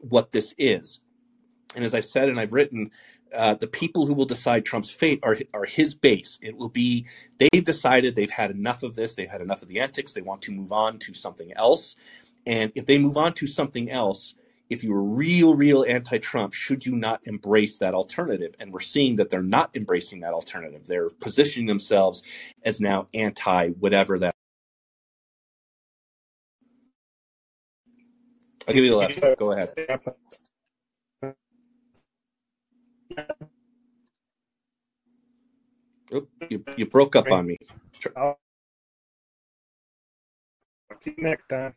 [0.00, 1.00] what this is.
[1.74, 2.90] And as I've said and I've written,
[3.34, 6.38] uh, the people who will decide Trump's fate are are his base.
[6.40, 7.06] It will be
[7.38, 9.14] they've decided they've had enough of this.
[9.14, 10.12] They've had enough of the antics.
[10.12, 11.96] They want to move on to something else.
[12.46, 14.34] And if they move on to something else,
[14.70, 18.54] if you're real, real anti-Trump, should you not embrace that alternative?
[18.60, 20.86] And we're seeing that they're not embracing that alternative.
[20.86, 22.22] They're positioning themselves
[22.64, 24.34] as now anti whatever that.
[28.66, 29.38] I'll give you the left.
[29.38, 29.72] Go ahead.
[36.14, 37.58] Oop, you, you broke up on me.
[41.18, 41.74] next time.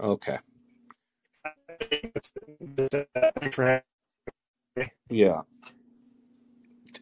[0.00, 0.38] Okay.
[5.10, 5.42] Yeah.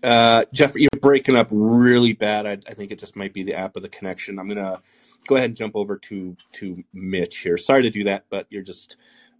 [0.02, 2.46] Uh, Jeff, you're breaking up really bad.
[2.46, 4.38] I, I think it just might be the app or the connection.
[4.38, 4.80] I'm gonna
[5.28, 7.58] go ahead and jump over to to Mitch here.
[7.58, 8.94] Sorry to do that, but you're just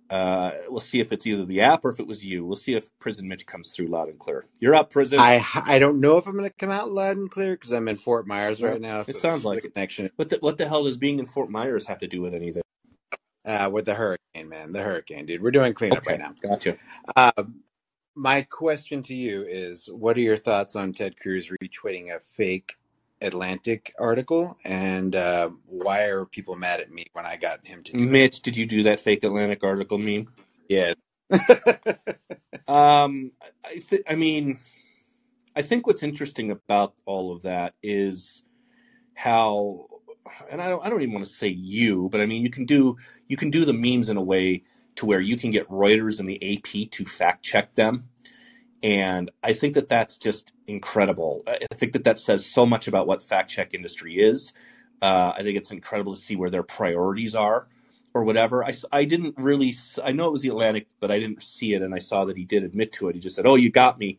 [0.09, 2.45] Uh, we'll see if it's either the app or if it was you.
[2.45, 4.47] We'll see if Prison Mitch comes through loud and clear.
[4.61, 5.19] You're up, Prison.
[5.19, 7.89] I I don't know if I'm going to come out loud and clear because I'm
[7.89, 9.01] in Fort Myers right now.
[9.01, 9.75] it sounds like it.
[9.75, 12.35] connection What the, what the hell does being in Fort Myers have to do with
[12.35, 12.63] anything?
[13.47, 15.43] Uh, with the hurricane, man, the hurricane, dude.
[15.43, 16.35] We're doing cleanup right now.
[16.43, 16.77] gotcha.
[17.15, 17.45] Uh,
[18.15, 22.77] my question to you is, what are your thoughts on Ted Cruz retweeting a fake
[23.23, 27.97] Atlantic article, and uh, why are people mad at me when I got him to?
[27.97, 30.29] Mitch, did you do that fake Atlantic article meme?
[30.69, 30.95] Yeah.
[32.69, 33.33] Um,
[33.65, 34.59] I th- I mean,
[35.55, 38.43] I think what's interesting about all of that is
[39.15, 39.87] how,
[40.51, 42.65] and I don't, I don't even want to say you, but I mean, you can
[42.65, 42.97] do,
[43.29, 44.65] you can do the memes in a way
[44.97, 48.09] to where you can get Reuters and the AP to fact check them.
[48.83, 51.43] And I think that that's just incredible.
[51.47, 54.53] I think that that says so much about what fact check industry is.
[55.03, 57.69] Uh, I think it's incredible to see where their priorities are
[58.15, 58.65] or whatever.
[58.65, 61.83] I, I didn't really, I know it was the Atlantic, but I didn't see it.
[61.83, 63.15] And I saw that he did admit to it.
[63.15, 64.19] He just said, Oh, you got me.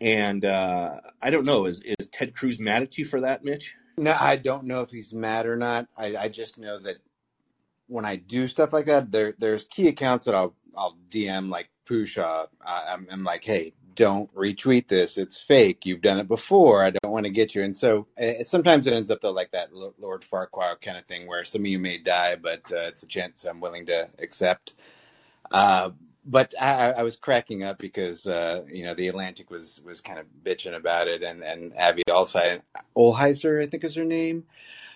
[0.00, 1.66] And uh, I don't know.
[1.66, 3.74] Is, is Ted Cruz mad at you for that, Mitch?
[3.98, 5.88] No, I don't know if he's mad or not.
[5.98, 6.98] I, I just know that
[7.88, 11.70] when I do stuff like that, there there's key accounts that I'll I'll DM like
[11.88, 12.48] Pusha.
[12.66, 15.18] I, I'm, I'm like, hey, don't retweet this.
[15.18, 15.86] It's fake.
[15.86, 16.84] You've done it before.
[16.84, 17.64] I don't want to get you.
[17.64, 21.06] And so uh, sometimes it ends up though like that Lo- Lord Farquaad kind of
[21.06, 24.08] thing, where some of you may die, but uh, it's a chance I'm willing to
[24.20, 24.74] accept.
[25.50, 25.90] Uh,
[26.28, 30.18] but I, I was cracking up because uh, you know the Atlantic was was kind
[30.18, 32.62] of bitching about it, and and Abby Ohlheiser,
[32.96, 34.44] Ohlheiser I think is her name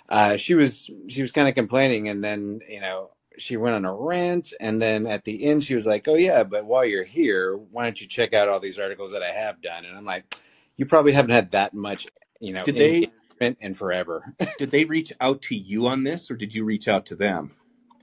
[0.09, 3.85] uh, she was she was kind of complaining, and then you know she went on
[3.85, 7.03] a rant, and then at the end she was like, "Oh yeah, but while you're
[7.03, 10.05] here, why don't you check out all these articles that I have done?" And I'm
[10.05, 10.37] like,
[10.77, 12.07] "You probably haven't had that much,
[12.41, 13.09] you know, Did they
[13.41, 17.07] in forever." did they reach out to you on this, or did you reach out
[17.07, 17.53] to them?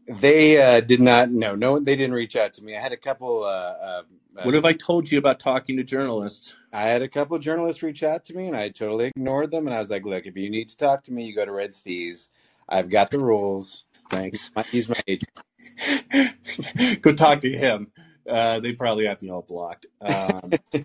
[0.10, 1.30] They uh, did not.
[1.30, 2.76] No, no, they didn't reach out to me.
[2.76, 3.44] I had a couple.
[3.44, 4.02] Uh, uh,
[4.38, 6.54] uh, What have I told you about talking to journalists?
[6.72, 9.68] I had a couple of journalists reach out to me, and I totally ignored them.
[9.68, 11.52] And I was like, "Look, if you need to talk to me, you go to
[11.52, 12.30] Red Steez.
[12.68, 13.86] I've got the rules.
[14.10, 14.52] Thanks.
[14.56, 15.30] My- He's my agent."
[17.02, 17.92] Go talk to him.
[18.28, 19.86] Uh, they probably have me all blocked.
[20.02, 20.52] Um,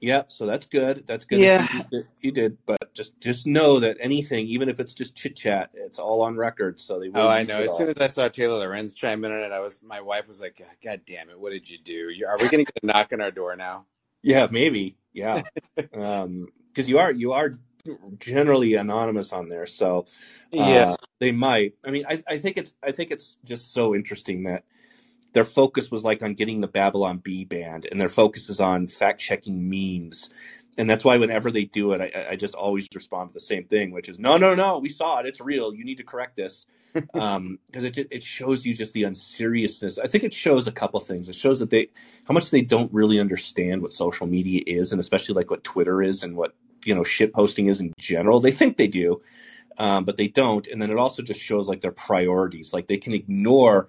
[0.00, 1.06] yeah, so that's good.
[1.06, 1.40] That's good.
[1.40, 1.66] Yeah.
[1.72, 5.36] You, did, you did, but just just know that anything, even if it's just chit
[5.36, 6.80] chat, it's all on record.
[6.80, 7.60] So they will Oh, I know.
[7.60, 7.78] As all.
[7.78, 10.40] soon as I saw Taylor Lorenz chime in on it, I was my wife was
[10.40, 12.10] like, "God damn it, what did you do?
[12.26, 13.84] Are we going to get a knock on our door now?"
[14.22, 14.96] Yeah, maybe.
[15.12, 15.42] Yeah,
[15.76, 17.58] because you are you are
[18.18, 20.06] generally anonymous on there, so
[20.52, 21.74] Yeah, uh, they might.
[21.84, 24.64] I mean, I, I think it's I think it's just so interesting that
[25.32, 28.88] their focus was like on getting the Babylon Bee band, and their focus is on
[28.88, 30.30] fact checking memes,
[30.78, 33.64] and that's why whenever they do it, I, I just always respond to the same
[33.64, 35.74] thing, which is no, no, no, we saw it, it's real.
[35.74, 39.98] You need to correct this, because it it shows you just the unseriousness.
[39.98, 41.28] I think it shows a couple things.
[41.28, 41.88] It shows that they
[42.24, 46.02] how much they don't really understand what social media is, and especially like what Twitter
[46.02, 48.40] is and what you know shit posting is in general.
[48.40, 49.22] They think they do,
[49.78, 50.66] um, but they don't.
[50.66, 52.72] And then it also just shows like their priorities.
[52.72, 53.88] Like they can ignore,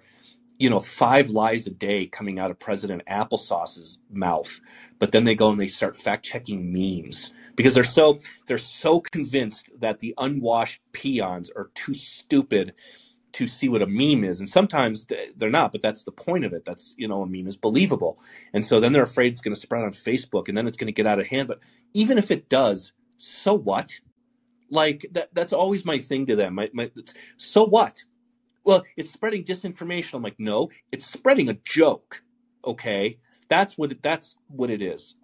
[0.61, 4.61] you know, five lies a day coming out of President Applesauce's mouth,
[4.99, 8.99] but then they go and they start fact checking memes because they're so they're so
[8.99, 12.75] convinced that the unwashed peons are too stupid
[13.33, 14.39] to see what a meme is.
[14.39, 16.63] And sometimes they're not but that's the point of it.
[16.63, 18.19] That's you know a meme is believable.
[18.53, 20.89] And so then they're afraid it's going to spread on facebook and then it's going
[20.89, 21.47] to get out of hand.
[21.47, 21.59] But
[21.95, 23.93] even if it does so what?
[24.69, 26.53] Like that that's always my thing to them.
[26.55, 26.91] My, my,
[27.37, 28.03] so what
[28.63, 32.23] well it's spreading disinformation i'm like no it's spreading a joke
[32.65, 35.15] okay that's what it, that's what it is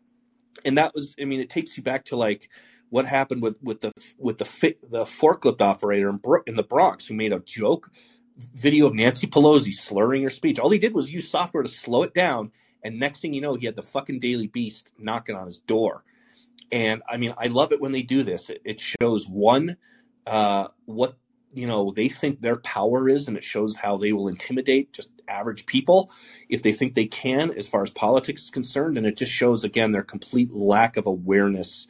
[0.65, 2.49] and that was i mean it takes you back to like
[2.89, 7.05] what happened with with the with the the forklift operator in, Bro- in the Bronx
[7.07, 7.89] who made a joke
[8.37, 10.59] video of Nancy Pelosi slurring her speech.
[10.59, 12.51] All he did was use software to slow it down,
[12.83, 16.03] and next thing you know, he had the fucking Daily Beast knocking on his door.
[16.71, 18.49] And I mean, I love it when they do this.
[18.49, 19.77] It, it shows one
[20.25, 21.15] uh, what
[21.57, 25.09] you know they think their power is, and it shows how they will intimidate just
[25.27, 26.11] average people
[26.49, 28.97] if they think they can, as far as politics is concerned.
[28.97, 31.87] And it just shows again their complete lack of awareness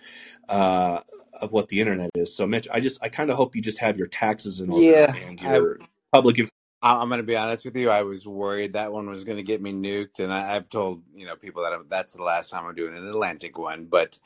[0.50, 1.02] uh,
[1.42, 2.34] of what the internet is.
[2.34, 4.86] So, Mitch, I just I kind of hope you just have your taxes in order
[4.86, 5.16] yeah.
[5.28, 5.80] and I, your
[6.14, 6.40] public.
[6.40, 6.52] Inf-
[6.82, 7.90] I- I'm going to be honest with you.
[7.90, 11.04] I was worried that one was going to get me nuked, and I, I've told
[11.14, 13.86] you know people that I'm, that's the last time I'm doing an Atlantic one.
[13.86, 14.18] But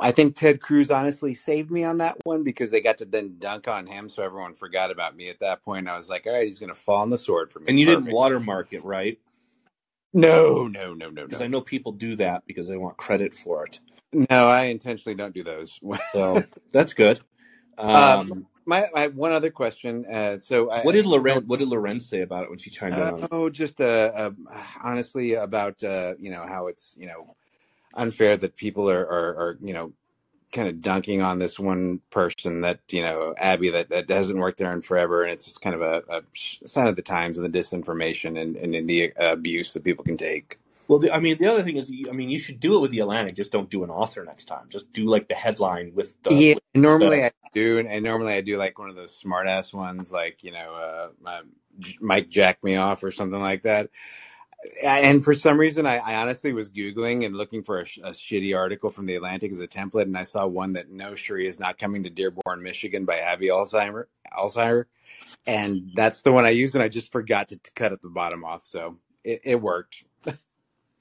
[0.00, 3.36] I think Ted Cruz honestly saved me on that one because they got to then
[3.38, 5.88] dunk on him, so everyone forgot about me at that point.
[5.88, 7.66] I was like, all right, he's going to fall on the sword for me.
[7.68, 9.18] and you didn't watermark it, right?
[10.12, 11.44] No, no, no, no, Because no.
[11.44, 13.80] I know people do that because they want credit for it.
[14.12, 15.80] No, I intentionally don't do those.
[16.12, 17.20] So that's good.
[17.78, 20.06] Um, Um, my, my one other question.
[20.06, 22.94] Uh, so I, what did Loren What did Lorenz say about it when she chimed
[22.94, 23.28] in uh, on it?
[23.32, 24.30] oh, just uh, uh,
[24.82, 27.34] honestly about uh, you know how it's you know
[27.94, 29.92] unfair that people are are, are you know
[30.52, 34.58] kind of dunking on this one person that you know Abby that, that hasn't worked
[34.58, 36.22] there in forever, and it's just kind of a, a
[36.66, 40.16] sign of the times and the disinformation and, and, and the abuse that people can
[40.16, 40.58] take.
[40.86, 42.90] Well, the, I mean, the other thing is, I mean, you should do it with
[42.90, 43.36] the Atlantic.
[43.36, 44.66] Just don't do an author next time.
[44.68, 46.34] Just do like the headline with the.
[46.34, 49.16] Yeah, with normally the I do, and, and normally I do like one of those
[49.16, 51.42] smart ass ones, like you know, uh, uh,
[52.00, 53.90] Mike jack me off or something like that.
[54.84, 58.56] And for some reason, I, I honestly was googling and looking for a, a shitty
[58.56, 61.60] article from the Atlantic as a template, and I saw one that no, Sharia is
[61.60, 64.06] not coming to Dearborn, Michigan by Abby Alzheimer.
[64.36, 64.86] Alzheimer,
[65.46, 68.10] and that's the one I used, and I just forgot to, to cut at the
[68.10, 70.04] bottom off, so it, it worked.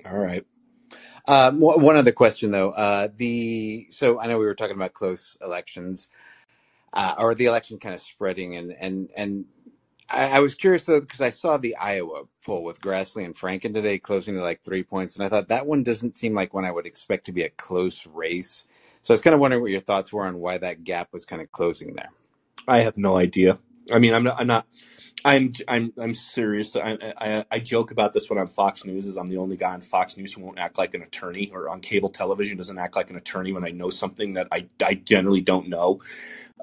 [0.06, 0.46] all right.
[1.60, 5.38] One one other question though, uh, the so I know we were talking about close
[5.42, 6.08] elections.
[6.94, 9.46] uh, or the election kind of spreading and and and
[10.14, 13.74] I, I was curious though because I saw the Iowa poll with Grassley and Franken
[13.74, 16.66] today closing to like three points, and I thought that one doesn't seem like one
[16.66, 18.68] I would expect to be a close race.
[19.04, 21.26] So I was kind of wondering what your thoughts were on why that gap was
[21.26, 22.12] kind of closing there.
[22.68, 23.60] I have no idea.
[23.94, 24.40] I mean, I'm not.
[24.40, 24.68] I'm not.
[25.26, 25.54] I'm.
[25.68, 25.94] I'm.
[25.98, 26.76] I'm serious.
[26.76, 27.46] I, I.
[27.52, 29.08] I joke about this when I'm Fox News.
[29.08, 31.70] Is I'm the only guy on Fox News who won't act like an attorney, or
[31.70, 34.68] on cable television doesn't act like an attorney when I know something that I.
[34.84, 36.02] I generally don't know.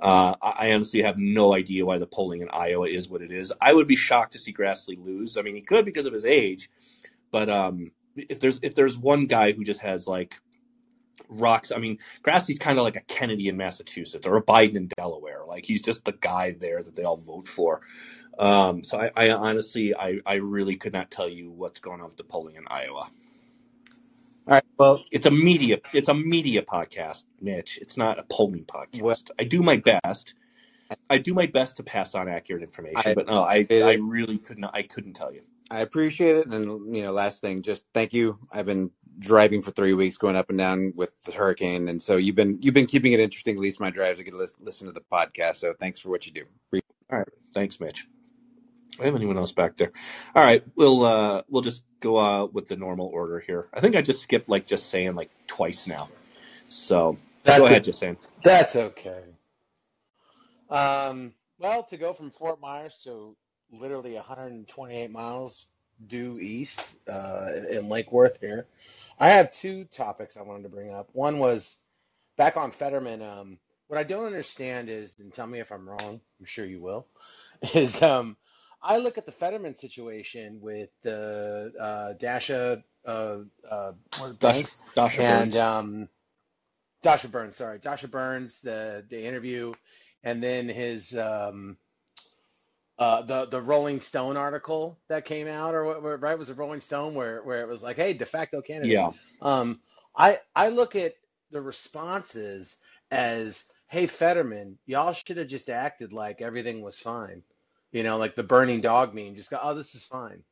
[0.00, 3.52] Uh, I honestly have no idea why the polling in Iowa is what it is.
[3.61, 5.36] I would be shocked to see Grassley lose.
[5.36, 6.70] I mean, he could because of his age,
[7.30, 10.40] but um, if there's if there's one guy who just has like
[11.28, 11.72] rocks.
[11.72, 15.42] I mean, Grassley's kind of like a Kennedy in Massachusetts or a Biden in Delaware.
[15.46, 17.80] Like he's just the guy there that they all vote for.
[18.41, 22.07] Um, so I, I honestly, I, I really could not tell you what's going on
[22.07, 23.03] with the polling in Iowa.
[23.03, 24.64] All right.
[24.78, 27.78] Well, It's a media, it's a media podcast, Mitch.
[27.82, 29.30] It's not a polling well, podcast.
[29.38, 30.34] I do my best.
[31.09, 33.93] I do my best to pass on accurate information, I but no, I, appreciate I
[33.93, 34.03] it.
[34.03, 35.43] really could not, I couldn't tell you.
[35.70, 36.47] I appreciate it.
[36.49, 38.38] And you know, last thing, just thank you.
[38.51, 42.16] I've been driving for three weeks, going up and down with the hurricane, and so
[42.16, 43.55] you've been you've been keeping it interesting.
[43.55, 45.57] At least my drives, I get to listen to the podcast.
[45.57, 46.45] So thanks for what you do.
[46.66, 47.28] Appreciate All right.
[47.55, 48.07] Thanks, Mitch.
[49.01, 49.93] I have anyone else back there?
[50.34, 53.68] All right, we'll uh we'll just go uh with the normal order here.
[53.74, 56.09] I think I just skipped like just saying like twice now.
[56.68, 57.18] So
[57.53, 58.16] go That's ahead, a, just saying.
[58.43, 59.24] that's okay.
[60.70, 63.36] Um, well, to go from Fort Myers to
[63.72, 65.68] literally 128 miles
[66.07, 68.66] due east uh, in in Lake Worth here,
[69.18, 71.11] I have two topics I wanted to bring up.
[71.12, 71.78] One was
[72.36, 73.22] back on Fetterman.
[73.22, 76.20] Um, what I don't understand is, and tell me if I'm wrong.
[76.41, 77.07] I'm sure you will.
[77.74, 78.36] Is um,
[78.82, 83.38] I look at the Fetterman situation with the uh, Dasha uh,
[83.70, 85.56] uh, what, Dasha, Dasha and Burns.
[85.56, 86.08] um,
[87.02, 87.56] Dasha Burns.
[87.56, 88.60] Sorry, Dasha Burns.
[88.62, 89.74] The the interview,
[90.24, 91.76] and then his um,
[92.98, 96.38] uh, the the Rolling Stone article that came out, or what, what- right?
[96.38, 98.90] Was a Rolling Stone where where it was like, hey, de facto candidate.
[98.90, 99.10] Yeah.
[99.42, 99.80] Um,
[100.16, 101.14] I I look at
[101.50, 102.76] the responses
[103.10, 107.42] as, hey, Fetterman, y'all should have just acted like everything was fine.
[107.93, 109.34] You know, like the burning dog meme.
[109.34, 110.43] Just go, oh, this is fine.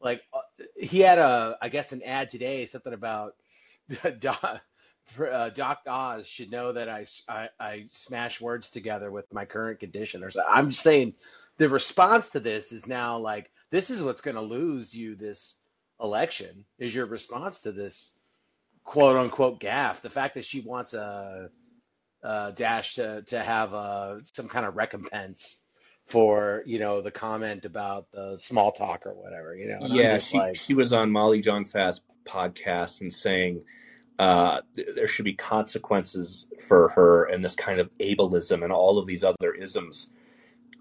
[0.00, 3.34] Like uh, he had a, I guess, an ad today, something about
[4.20, 4.62] Doc,
[5.20, 9.80] uh, Doc Oz should know that I, I I smash words together with my current
[9.80, 10.24] condition.
[10.24, 10.30] Or.
[10.48, 11.14] I'm just saying,
[11.58, 15.58] the response to this is now like this is what's going to lose you this
[16.00, 18.12] election is your response to this
[18.84, 20.02] quote unquote gaff.
[20.02, 21.50] The fact that she wants a,
[22.22, 25.62] a dash to to have a, some kind of recompense
[26.10, 30.18] for you know the comment about the small talk or whatever you know and Yeah,
[30.18, 33.62] she like she was on Molly Jong-Fast podcast and saying
[34.18, 38.98] uh, th- there should be consequences for her and this kind of ableism and all
[38.98, 40.08] of these other isms.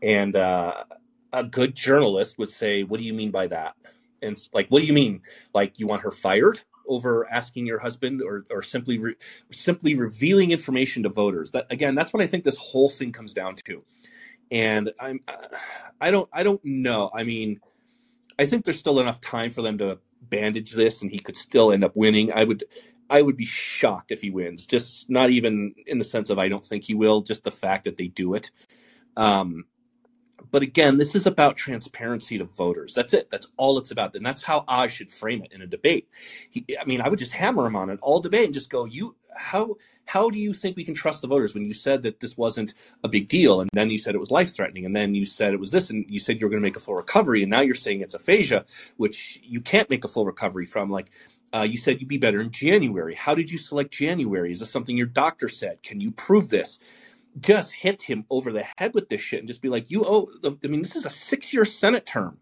[0.02, 0.84] And uh,
[1.32, 3.76] a good journalist would say, "What do you mean by that?"
[4.24, 5.22] And like, "What do you mean?
[5.54, 9.16] Like you want her fired over asking your husband, or or simply re-
[9.52, 13.34] simply revealing information to voters?" That again, that's what I think this whole thing comes
[13.34, 13.84] down to.
[14.52, 15.20] And I'm,
[16.02, 17.12] I don't, I don't know.
[17.14, 17.60] I mean,
[18.38, 21.72] I think there's still enough time for them to bandage this, and he could still
[21.72, 22.34] end up winning.
[22.34, 22.64] I would,
[23.10, 24.66] I would be shocked if he wins.
[24.66, 27.22] Just not even in the sense of I don't think he will.
[27.22, 28.52] Just the fact that they do it.
[29.18, 29.66] Um,
[30.52, 32.94] but again, this is about transparency to voters.
[32.94, 33.30] That's it.
[33.30, 34.16] That's all it's about.
[34.16, 36.08] And that's how I should frame it in a debate.
[36.50, 38.86] He, I mean, I would just hammer him on it all debate and just go,
[38.86, 42.20] "You, how, how do you think we can trust the voters when you said that
[42.20, 42.74] this wasn't
[43.04, 45.54] a big deal, and then you said it was life threatening, and then you said
[45.54, 47.52] it was this, and you said you were going to make a full recovery, and
[47.52, 48.66] now you're saying it's aphasia,
[48.98, 50.90] which you can't make a full recovery from.
[50.90, 51.12] Like,
[51.54, 53.16] uh, you said you'd be better in January.
[53.16, 54.52] How did you select January?
[54.52, 55.82] Is this something your doctor said?
[55.84, 56.80] Can you prove this?
[57.40, 60.30] Just hit him over the head with this shit and just be like, you owe,
[60.44, 62.38] I mean, this is a six year Senate term.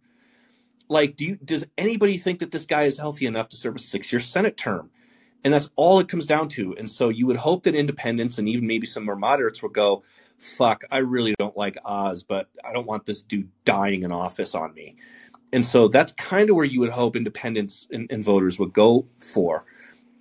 [0.89, 3.79] Like, do you, does anybody think that this guy is healthy enough to serve a
[3.79, 4.89] six year Senate term?
[5.43, 6.75] And that's all it comes down to.
[6.77, 10.03] And so you would hope that independents and even maybe some more moderates would go,
[10.37, 14.55] fuck, I really don't like Oz, but I don't want this dude dying in office
[14.55, 14.95] on me.
[15.53, 19.07] And so that's kind of where you would hope independents and, and voters would go
[19.19, 19.65] for.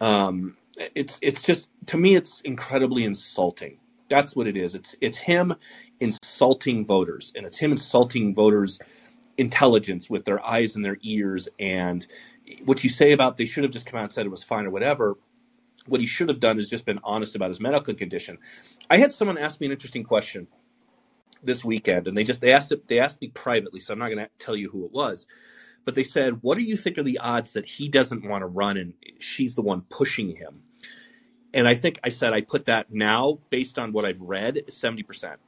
[0.01, 0.57] Um,
[0.95, 3.79] it's it's just to me it's incredibly insulting.
[4.11, 4.77] That's what it is.
[4.77, 5.55] It's it's him
[6.01, 8.81] insulting voters, and it's him insulting voters'
[9.39, 11.49] intelligence with their eyes and their ears.
[11.61, 12.07] And
[12.65, 14.67] what you say about they should have just come out and said it was fine
[14.67, 15.17] or whatever.
[15.87, 18.39] What he should have done is just been honest about his medical condition.
[18.91, 20.49] I had someone ask me an interesting question
[21.43, 24.09] this weekend, and they just they asked it they asked me privately, so I'm not
[24.11, 25.27] going to tell you who it was.
[25.85, 28.47] But they said, "What do you think are the odds that he doesn't want to
[28.49, 30.63] run and she's the one pushing him?"
[31.57, 35.03] And I think I said I put that now based on what I've read, seventy
[35.03, 35.41] percent.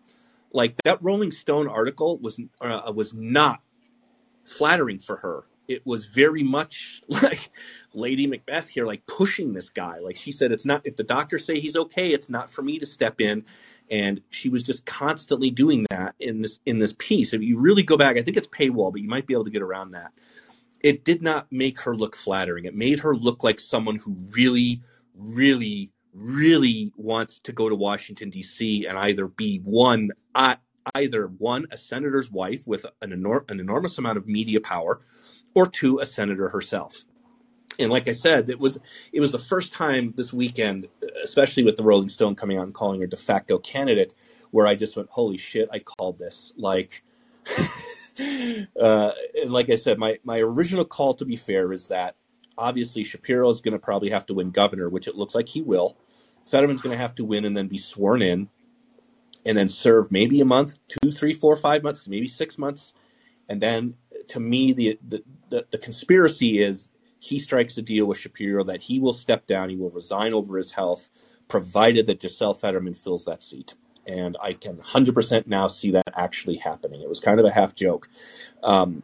[0.52, 3.60] Like that Rolling Stone article was uh, was not
[4.46, 5.44] flattering for her.
[5.68, 7.50] It was very much like
[7.92, 9.98] Lady Macbeth here, like pushing this guy.
[9.98, 12.78] Like she said, it's not if the doctors say he's okay, it's not for me
[12.78, 13.44] to step in.
[13.90, 17.34] And she was just constantly doing that in this in this piece.
[17.34, 19.50] If you really go back, I think it's paywall, but you might be able to
[19.50, 20.12] get around that.
[20.82, 22.64] It did not make her look flattering.
[22.64, 24.80] It made her look like someone who really,
[25.14, 28.86] really, really wants to go to Washington D.C.
[28.86, 30.56] and either be one, uh,
[30.94, 35.00] either one a senator's wife with an, enor- an enormous amount of media power,
[35.54, 36.96] or two a senator herself
[37.78, 38.78] and like I said, it was
[39.12, 40.88] it was the first time this weekend,
[41.24, 44.14] especially with the Rolling Stone coming out and calling her de facto candidate,
[44.52, 45.68] where I just went, "Holy shit!
[45.72, 47.04] I called this." Like,
[48.80, 52.16] uh, and like I said, my my original call, to be fair, is that
[52.58, 55.62] obviously Shapiro is going to probably have to win governor, which it looks like he
[55.62, 55.96] will.
[56.44, 58.48] Fetterman's going to have to win and then be sworn in,
[59.46, 62.94] and then serve maybe a month, two, three, four, five months, maybe six months,
[63.48, 63.94] and then
[64.28, 66.88] to me the the, the, the conspiracy is
[67.20, 70.56] he strikes a deal with Shapiro that he will step down, he will resign over
[70.56, 71.10] his health,
[71.48, 73.74] provided that Gisele Fetterman fills that seat.
[74.06, 77.02] And I can 100% now see that actually happening.
[77.02, 78.08] It was kind of a half joke.
[78.62, 79.02] Um,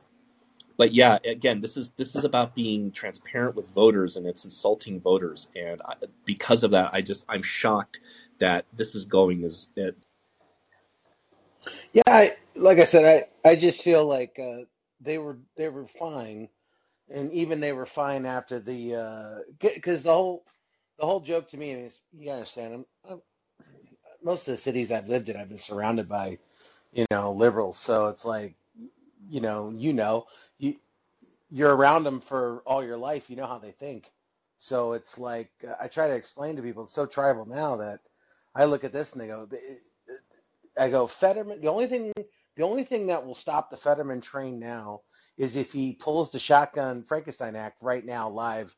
[0.78, 5.00] but yeah, again, this is this is about being transparent with voters, and it's insulting
[5.00, 5.48] voters.
[5.56, 5.94] And I,
[6.26, 8.00] because of that, I just I'm shocked
[8.40, 9.96] that this is going as it,
[11.92, 14.62] Yeah, I, like I said, I I just feel like uh,
[15.00, 16.50] they were they were fine.
[17.10, 20.44] And even they were fine after the because the whole
[20.98, 23.22] the whole joke to me is you understand I'm, I'm,
[24.22, 26.38] most of the cities I've lived in I've been surrounded by
[26.92, 27.78] you know liberals.
[27.78, 28.54] So it's like
[29.28, 30.26] you know you know
[30.58, 30.76] you
[31.50, 34.10] you're around them for all your life you know how they think
[34.58, 38.00] so it's like uh, I try to explain to people it's so tribal now that
[38.54, 39.48] I look at this and they go
[40.78, 42.12] I go Fetterman the only thing
[42.56, 45.02] the only thing that will stop the Fetterman train now
[45.38, 48.74] is if he pulls the shotgun Frankenstein act right now live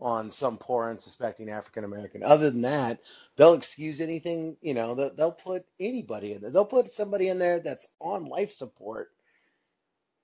[0.00, 2.22] on some poor unsuspecting African American.
[2.22, 3.00] Other than that,
[3.36, 6.50] they'll excuse anything, you know, they'll, they'll put anybody in there.
[6.50, 9.10] They'll put somebody in there that's on life support,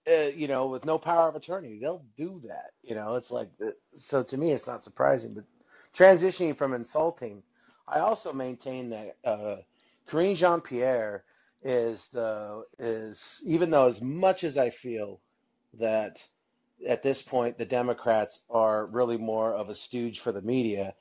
[0.09, 1.79] uh, you know, with no power of attorney.
[1.79, 2.73] They'll do that.
[2.83, 5.35] You know, it's like, the, so to me, it's not surprising.
[5.35, 5.45] But
[5.95, 7.43] transitioning from insulting,
[7.89, 9.57] I also maintain that uh,
[10.09, 11.25] Karine Jean Pierre
[11.63, 15.21] is the, is, even though as much as I feel
[15.75, 16.25] that
[16.87, 20.95] at this point the Democrats are really more of a stooge for the media.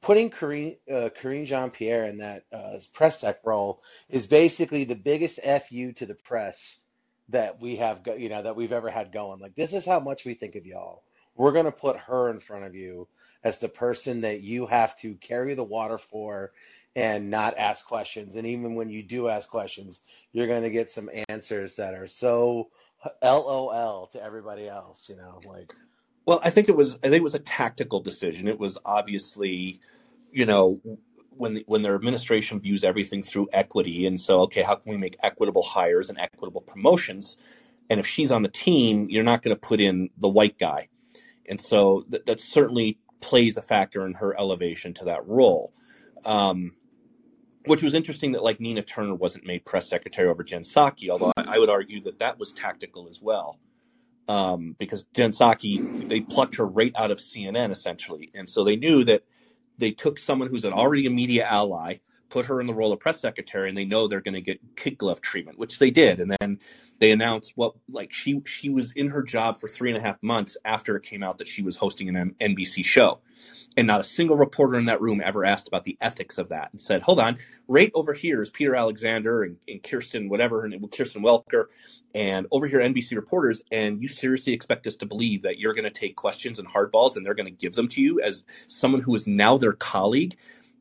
[0.00, 4.94] Putting Karine, uh, Karine Jean Pierre in that uh, press sec role is basically the
[4.94, 6.80] biggest fu to the press
[7.30, 9.40] that we have, go- you know, that we've ever had going.
[9.40, 11.02] Like this is how much we think of y'all.
[11.34, 13.08] We're gonna put her in front of you
[13.44, 16.52] as the person that you have to carry the water for
[16.96, 18.34] and not ask questions.
[18.34, 20.00] And even when you do ask questions,
[20.32, 22.70] you're gonna get some answers that are so
[23.22, 25.72] LOL to everybody else, you know, like
[26.28, 28.48] well, I think it was I think it was a tactical decision.
[28.48, 29.80] It was obviously,
[30.30, 30.78] you know,
[31.38, 34.96] when the, when their administration views everything through equity, and so okay, how can we
[34.96, 37.36] make equitable hires and equitable promotions?
[37.90, 40.88] And if she's on the team, you're not going to put in the white guy,
[41.48, 45.72] and so th- that certainly plays a factor in her elevation to that role.
[46.24, 46.72] Um,
[47.68, 51.32] which was interesting that like Nina Turner wasn't made press secretary over Jen Psaki, although
[51.36, 53.58] I, I would argue that that was tactical as well.
[54.26, 58.30] Um, because Jen Psaki, they plucked her right out of CNN essentially.
[58.34, 59.22] And so they knew that
[59.78, 61.96] they took someone who's an already a media ally,
[62.28, 64.60] put her in the role of press secretary, and they know they're going to get
[64.76, 66.20] kid glove treatment, which they did.
[66.20, 66.58] And then
[66.98, 70.22] they announced what like she she was in her job for three and a half
[70.22, 73.20] months after it came out that she was hosting an NBC show,
[73.76, 76.70] and not a single reporter in that room ever asked about the ethics of that
[76.72, 80.86] and said, "Hold on, right over here is Peter Alexander and, and Kristen whatever name,
[80.88, 81.66] Kristen Welker,
[82.14, 85.84] and over here NBC reporters, and you seriously expect us to believe that you're going
[85.84, 89.02] to take questions and hardballs and they're going to give them to you as someone
[89.02, 90.36] who is now their colleague?"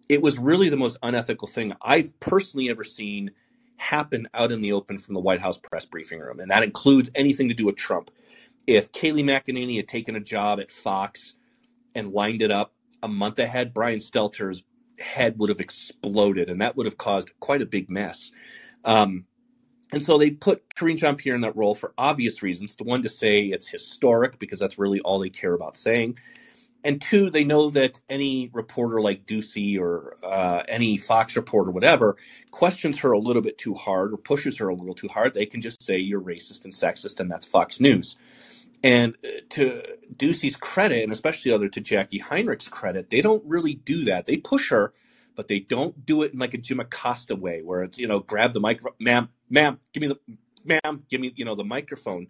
[0.10, 3.32] it was really the most unethical thing I've personally ever seen
[3.78, 6.40] happen out in the open from the White House press briefing room.
[6.40, 8.10] And that includes anything to do with Trump.
[8.66, 11.36] If Kayleigh McEnany had taken a job at Fox
[11.98, 12.74] and lined it up
[13.04, 14.64] a month ahead, Brian Stelter's
[15.00, 18.32] head would have exploded, and that would have caused quite a big mess.
[18.86, 19.26] Um,
[19.92, 22.76] and so they put Karine Jean Pierre in that role for obvious reasons.
[22.76, 26.18] The one to say it's historic because that's really all they care about saying
[26.84, 32.18] and two, they know that any reporter like Doocy or uh, any Fox reporter, whatever,
[32.52, 35.46] questions her a little bit too hard or pushes her a little too hard, they
[35.46, 38.16] can just say you're racist and sexist, and that's Fox News.
[38.84, 39.84] And uh, to
[40.16, 44.26] Doocy's credit, and especially other to Jacqui Heinrich's credit, they don't really do that.
[44.26, 44.94] They push her,
[45.36, 48.20] but they don't do it in like a Jim Acosta way, where it's you know
[48.20, 50.20] grab the microphone, ma'am, ma'am, give me the,
[50.64, 52.28] ma'am, give me you know the microphone.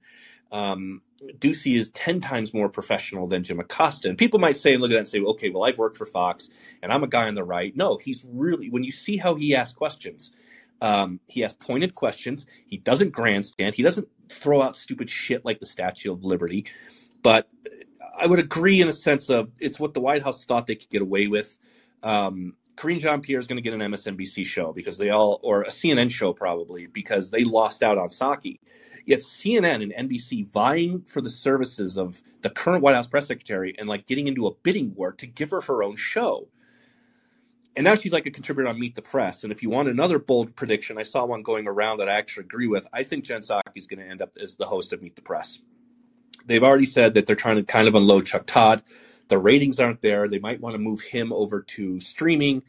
[0.51, 1.01] Um,
[1.39, 4.09] Doocy is 10 times more professional than Jim Acosta.
[4.09, 6.05] And people might say, and look at that and say, okay, well, I've worked for
[6.05, 6.49] Fox
[6.81, 7.75] and I'm a guy on the right.
[7.75, 10.31] No, he's really, when you see how he asks questions,
[10.81, 12.45] um, he has pointed questions.
[12.67, 13.75] He doesn't grandstand.
[13.75, 16.65] He doesn't throw out stupid shit like the Statue of Liberty.
[17.21, 17.49] But
[18.17, 20.89] I would agree in a sense of it's what the White House thought they could
[20.89, 21.57] get away with.
[22.03, 25.63] Um, Karine Jean Pierre is going to get an MSNBC show because they all, or
[25.63, 28.59] a CNN show probably, because they lost out on Psaki.
[29.05, 33.73] Yet CNN and NBC vying for the services of the current White House press secretary
[33.79, 36.49] and like getting into a bidding war to give her her own show.
[37.77, 39.43] And now she's like a contributor on Meet the Press.
[39.43, 42.45] And if you want another bold prediction, I saw one going around that I actually
[42.45, 42.87] agree with.
[42.91, 45.21] I think Jen Psaki is going to end up as the host of Meet the
[45.21, 45.59] Press.
[46.45, 48.81] They've already said that they're trying to kind of unload Chuck Todd.
[49.27, 50.27] The ratings aren't there.
[50.27, 52.63] They might want to move him over to streaming.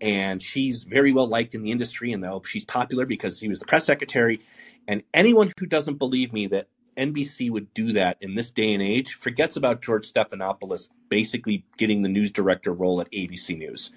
[0.00, 3.66] And she's very well liked in the industry, and she's popular because he was the
[3.66, 4.40] press secretary
[4.88, 8.82] and anyone who doesn't believe me that NBC would do that in this day and
[8.82, 13.90] age forgets about George Stephanopoulos basically getting the news director role at ABC News.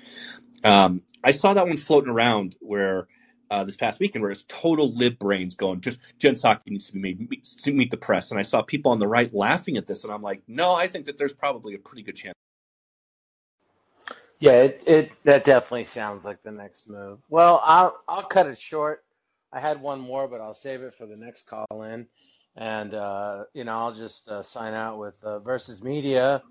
[0.63, 3.07] Um, I saw that one floating around where
[3.51, 6.93] uh, this past weekend where it's total lib brains going, just Jen Psaki needs to
[6.93, 8.31] be made meet, meet the press.
[8.31, 10.87] And I saw people on the right laughing at this, and I'm like, no, I
[10.87, 12.35] think that there's probably a pretty good chance.
[14.39, 17.19] Yeah, it, it that definitely sounds like the next move.
[17.29, 19.03] Well, I'll I'll cut it short.
[19.53, 22.07] I had one more, but I'll save it for the next call in.
[22.57, 26.41] And, uh, you know, I'll just uh, sign out with uh, Versus Media,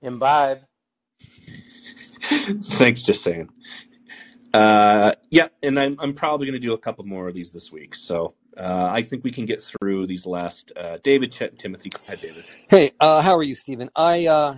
[0.00, 0.60] imbibe.
[2.62, 3.50] Thanks, just saying.
[4.52, 7.72] Uh, yeah, and I'm, I'm probably going to do a couple more of these this
[7.72, 7.94] week.
[7.94, 10.72] So uh, I think we can get through these last.
[10.76, 11.90] Uh, David, Timothy.
[11.90, 12.44] David.
[12.68, 13.90] Hey, uh, how are you, Stephen?
[13.96, 14.56] I, uh,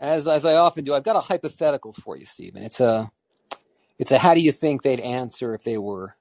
[0.00, 2.62] as as I often do, I've got a hypothetical for you, Stephen.
[2.62, 3.10] It's a,
[3.98, 6.16] it's a how do you think they'd answer if they were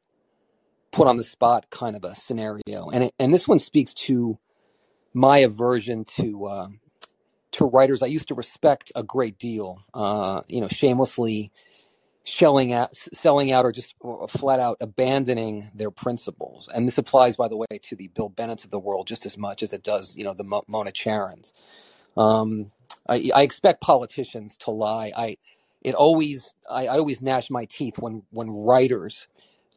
[0.92, 4.38] put on the spot kind of a scenario, and it, and this one speaks to
[5.14, 6.68] my aversion to uh,
[7.54, 9.84] to writers I used to respect a great deal.
[9.94, 11.52] Uh, you know, shamelessly
[12.26, 13.96] shelling out, selling out, or just
[14.30, 16.70] flat out abandoning their principles.
[16.74, 19.38] And this applies, by the way, to the Bill Bennett's of the world just as
[19.40, 21.54] much as it does, you know, the Mo- Mona Charens.
[22.18, 22.72] Um,
[23.10, 25.12] I, I expect politicians to lie.
[25.16, 25.38] I
[25.82, 29.28] it always I, I always gnash my teeth when when writers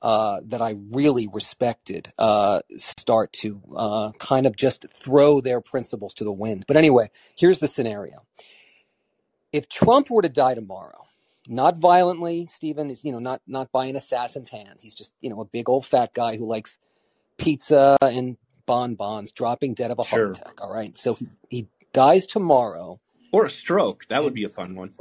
[0.06, 6.14] uh, that I really respected uh, start to uh, kind of just throw their principles
[6.16, 6.66] to the wind.
[6.68, 8.24] But anyway, here's the scenario:
[9.52, 11.06] if Trump were to die tomorrow,
[11.48, 14.78] not violently, Stephen is you know not not by an assassin's hand.
[14.82, 16.78] He's just you know a big old fat guy who likes
[17.38, 18.36] pizza and
[18.66, 20.60] bonbons, dropping dead of a heart attack.
[20.62, 22.98] All right, so he, he dies tomorrow.
[23.32, 24.06] Or a stroke.
[24.08, 24.94] That would be a fun one.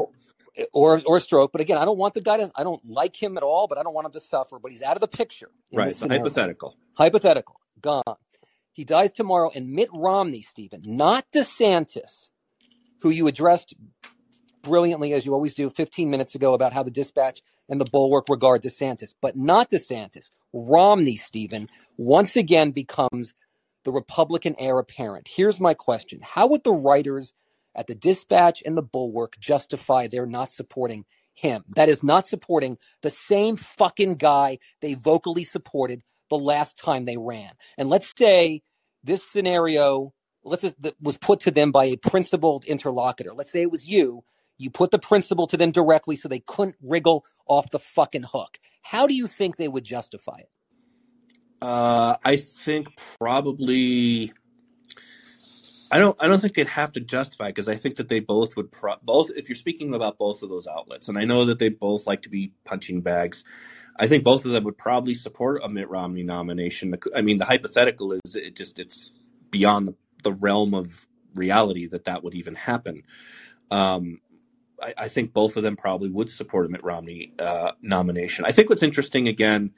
[0.72, 1.52] Or or stroke.
[1.52, 2.52] But again, I don't want the guy to.
[2.56, 4.58] I don't like him at all, but I don't want him to suffer.
[4.58, 5.50] But he's out of the picture.
[5.74, 5.98] Right.
[5.98, 6.78] Hypothetical.
[6.94, 7.60] Hypothetical.
[7.82, 8.04] Gone.
[8.72, 12.30] He dies tomorrow, and Mitt Romney, Stephen, not DeSantis,
[13.00, 13.74] who you addressed
[14.62, 18.28] brilliantly as you always do 15 minutes ago about how the dispatch and the bulwark
[18.30, 20.32] regard DeSantis, but not DeSantis.
[20.52, 23.34] Romney, Stephen, once again becomes
[23.86, 25.30] the Republican heir apparent.
[25.30, 27.34] Here's my question How would the writers
[27.76, 31.64] at the dispatch and the bulwark justify their not supporting him.
[31.76, 37.18] That is not supporting the same fucking guy they vocally supported the last time they
[37.18, 37.52] ran.
[37.78, 38.64] And let's say
[39.04, 40.14] this scenario
[40.46, 43.34] let's just, was put to them by a principled interlocutor.
[43.34, 44.24] Let's say it was you.
[44.58, 48.58] You put the principle to them directly so they couldn't wriggle off the fucking hook.
[48.82, 50.50] How do you think they would justify it?
[51.62, 52.88] Uh, I think
[53.20, 54.32] probably.
[55.92, 56.18] I don't.
[56.22, 58.96] I don't think they'd have to justify because I think that they both would pro-
[59.04, 59.30] both.
[59.36, 62.24] If you're speaking about both of those outlets, and I know that they both like
[62.24, 63.44] to be punching bags,
[63.98, 66.96] I think both of them would probably support a Mitt Romney nomination.
[67.16, 69.14] I mean, the hypothetical is it just it's
[69.52, 73.04] beyond the, the realm of reality that that would even happen.
[73.70, 74.22] Um,
[74.82, 78.46] I, I think both of them probably would support a Mitt Romney uh, nomination.
[78.46, 79.72] I think what's interesting again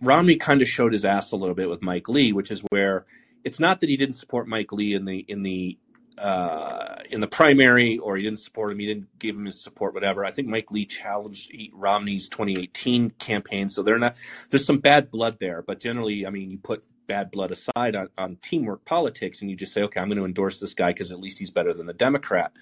[0.00, 3.06] Romney kind of showed his ass a little bit with Mike Lee, which is where
[3.44, 5.78] it's not that he didn't support Mike Lee in the in the
[6.18, 8.78] uh, in the primary, or he didn't support him.
[8.78, 10.24] He didn't give him his support, whatever.
[10.24, 14.16] I think Mike Lee challenged Romney's 2018 campaign, so they're not.
[14.50, 18.08] There's some bad blood there, but generally, I mean, you put bad blood aside on,
[18.18, 21.10] on teamwork politics, and you just say, okay, I'm going to endorse this guy because
[21.10, 22.52] at least he's better than the Democrat.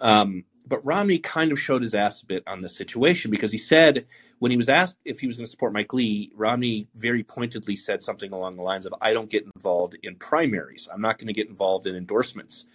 [0.00, 3.58] Um, but Romney kind of showed his ass a bit on this situation because he
[3.58, 4.06] said
[4.38, 7.76] when he was asked if he was going to support Mike Lee, Romney very pointedly
[7.76, 10.88] said something along the lines of, I don't get involved in primaries.
[10.92, 12.66] I'm not going to get involved in endorsements.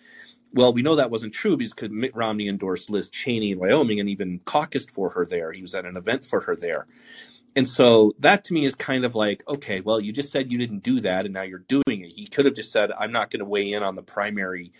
[0.53, 4.09] Well, we know that wasn't true because Mitt Romney endorsed Liz Cheney in Wyoming and
[4.09, 5.51] even caucused for her there.
[5.51, 6.87] He was at an event for her there.
[7.55, 10.57] And so that to me is kind of like, okay, well, you just said you
[10.57, 12.11] didn't do that and now you're doing it.
[12.11, 14.71] He could have just said, I'm not going to weigh in on the primary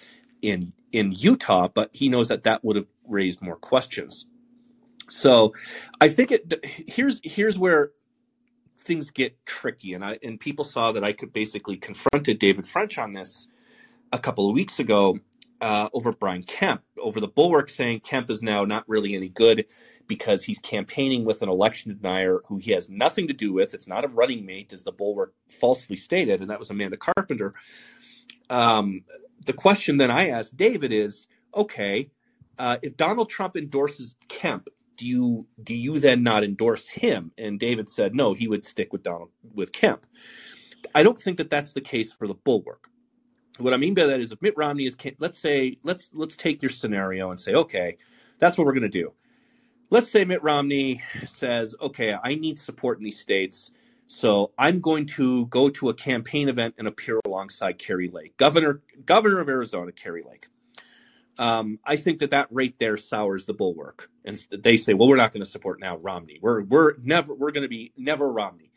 [0.42, 4.26] in in Utah, but he knows that that would have raised more questions.
[5.10, 5.54] So
[6.02, 7.92] I think it here's here's where
[8.84, 12.98] things get tricky and I and people saw that I could basically confronted David French
[12.98, 13.48] on this
[14.12, 15.20] a couple of weeks ago
[15.62, 19.66] uh, over Brian Kemp over the bulwark saying Kemp is now not really any good
[20.08, 23.74] because he's campaigning with an election denier who he has nothing to do with.
[23.74, 27.54] It's not a running mate, as the bulwark falsely stated, and that was Amanda Carpenter.
[28.50, 29.04] Um,
[29.46, 32.10] the question then I asked David is, okay,
[32.58, 34.68] uh, if Donald Trump endorses Kemp,
[35.00, 37.32] do you do you then not endorse him?
[37.38, 40.06] And David said no, he would stick with Donald with Kemp.
[40.94, 42.90] I don't think that that's the case for the bulwark.
[43.58, 46.62] What I mean by that is, if Mitt Romney is, let's say, let's let's take
[46.62, 47.98] your scenario and say, okay,
[48.40, 49.14] that's what we're going to do.
[49.90, 53.72] Let's say Mitt Romney says, okay, I need support in these states,
[54.08, 58.82] so I'm going to go to a campaign event and appear alongside Kari Lake, governor
[59.06, 60.48] governor of Arizona, Kari Lake
[61.40, 65.16] um, I think that that right there sours the bulwark, and they say, "Well, we're
[65.16, 66.38] not going to support now Romney.
[66.42, 68.72] We're we're never we're going to be never Romney."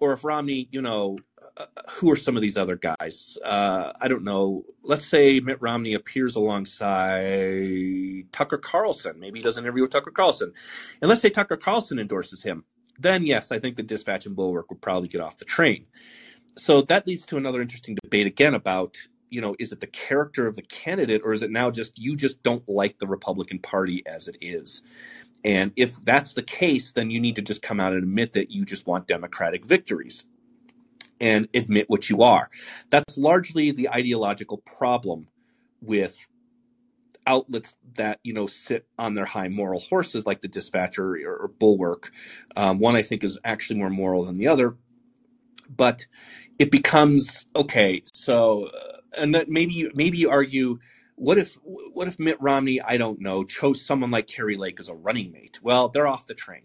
[0.00, 1.18] Or if Romney, you know,
[1.56, 3.38] uh, who are some of these other guys?
[3.44, 4.64] Uh, I don't know.
[4.82, 9.20] Let's say Mitt Romney appears alongside Tucker Carlson.
[9.20, 10.52] Maybe he does an interview with Tucker Carlson,
[11.00, 12.64] and let's say Tucker Carlson endorses him.
[12.98, 15.86] Then yes, I think the Dispatch and Bulwark would probably get off the train.
[16.58, 18.96] So that leads to another interesting debate again about
[19.30, 22.16] you know, is it the character of the candidate or is it now just you
[22.16, 24.82] just don't like the Republican Party as it is?
[25.44, 28.50] And if that's the case, then you need to just come out and admit that
[28.50, 30.24] you just want Democratic victories
[31.20, 32.50] and admit what you are.
[32.90, 35.28] That's largely the ideological problem
[35.80, 36.28] with
[37.26, 41.48] outlets that you know sit on their high moral horses like the dispatcher or, or
[41.48, 42.10] bulwark
[42.56, 44.76] um, one i think is actually more moral than the other
[45.68, 46.06] but
[46.58, 50.78] it becomes okay so uh, and that maybe maybe you argue
[51.16, 54.88] what if what if Mitt Romney I don't know chose someone like Kari Lake as
[54.88, 55.60] a running mate?
[55.62, 56.62] Well, they're off the train.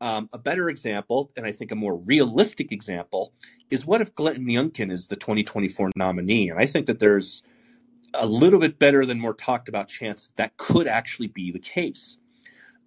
[0.00, 3.32] Um, a better example, and I think a more realistic example,
[3.70, 6.50] is what if Glenn Youngkin is the 2024 nominee?
[6.50, 7.42] And I think that there's
[8.12, 11.58] a little bit better than more talked about chance that, that could actually be the
[11.58, 12.18] case.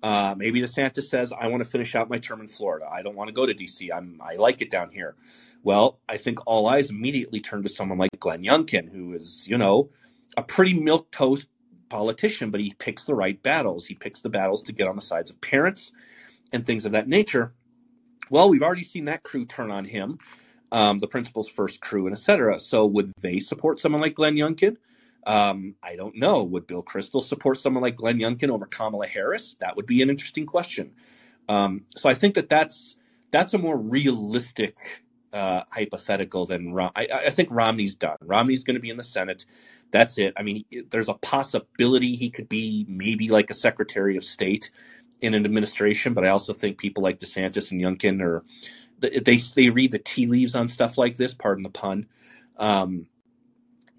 [0.02, 2.88] Uh, maybe DeSantis says, "I want to finish out my term in Florida.
[2.90, 3.90] I don't want to go to DC.
[3.94, 5.16] I'm I like it down here."
[5.64, 9.58] Well, I think all eyes immediately turn to someone like Glenn Youngkin, who is, you
[9.58, 9.90] know,
[10.38, 11.48] a pretty milk toast
[11.90, 13.86] politician, but he picks the right battles.
[13.86, 15.92] He picks the battles to get on the sides of parents
[16.54, 17.54] and things of that nature.
[18.30, 20.20] Well, we've already seen that crew turn on him,
[20.72, 22.60] um, the principal's first crew, and etc.
[22.60, 24.78] So, would they support someone like Glenn Youngkin?
[25.26, 26.44] Um, I don't know.
[26.44, 29.56] Would Bill Kristol support someone like Glenn Youngkin over Kamala Harris?
[29.60, 30.92] That would be an interesting question.
[31.50, 32.96] Um, so, I think that that's
[33.32, 34.78] that's a more realistic
[35.34, 38.18] uh, hypothetical than Rom- I, I think Romney's done.
[38.22, 39.46] Romney's going to be in the Senate.
[39.92, 40.34] That's it.
[40.38, 44.72] I mean, there's a possibility he could be maybe like a Secretary of State
[45.22, 48.44] in an administration, but I also think people like DeSantis and Youngkin are
[49.00, 51.34] they they read the tea leaves on stuff like this.
[51.34, 52.08] Pardon the pun.
[52.58, 53.08] Um,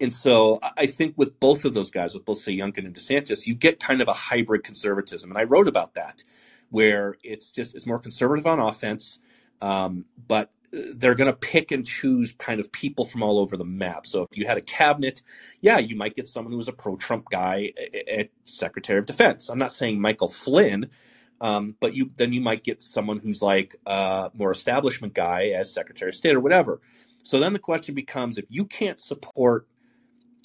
[0.01, 3.47] and so I think with both of those guys, with both say Youngkin and DeSantis,
[3.47, 6.23] you get kind of a hybrid conservatism, and I wrote about that,
[6.71, 9.19] where it's just it's more conservative on offense,
[9.61, 13.65] um, but they're going to pick and choose kind of people from all over the
[13.65, 14.07] map.
[14.07, 15.21] So if you had a cabinet,
[15.59, 17.73] yeah, you might get someone who was a pro-Trump guy
[18.09, 19.49] at Secretary of Defense.
[19.49, 20.89] I'm not saying Michael Flynn,
[21.41, 25.73] um, but you then you might get someone who's like a more establishment guy as
[25.73, 26.79] Secretary of State or whatever.
[27.23, 29.67] So then the question becomes: if you can't support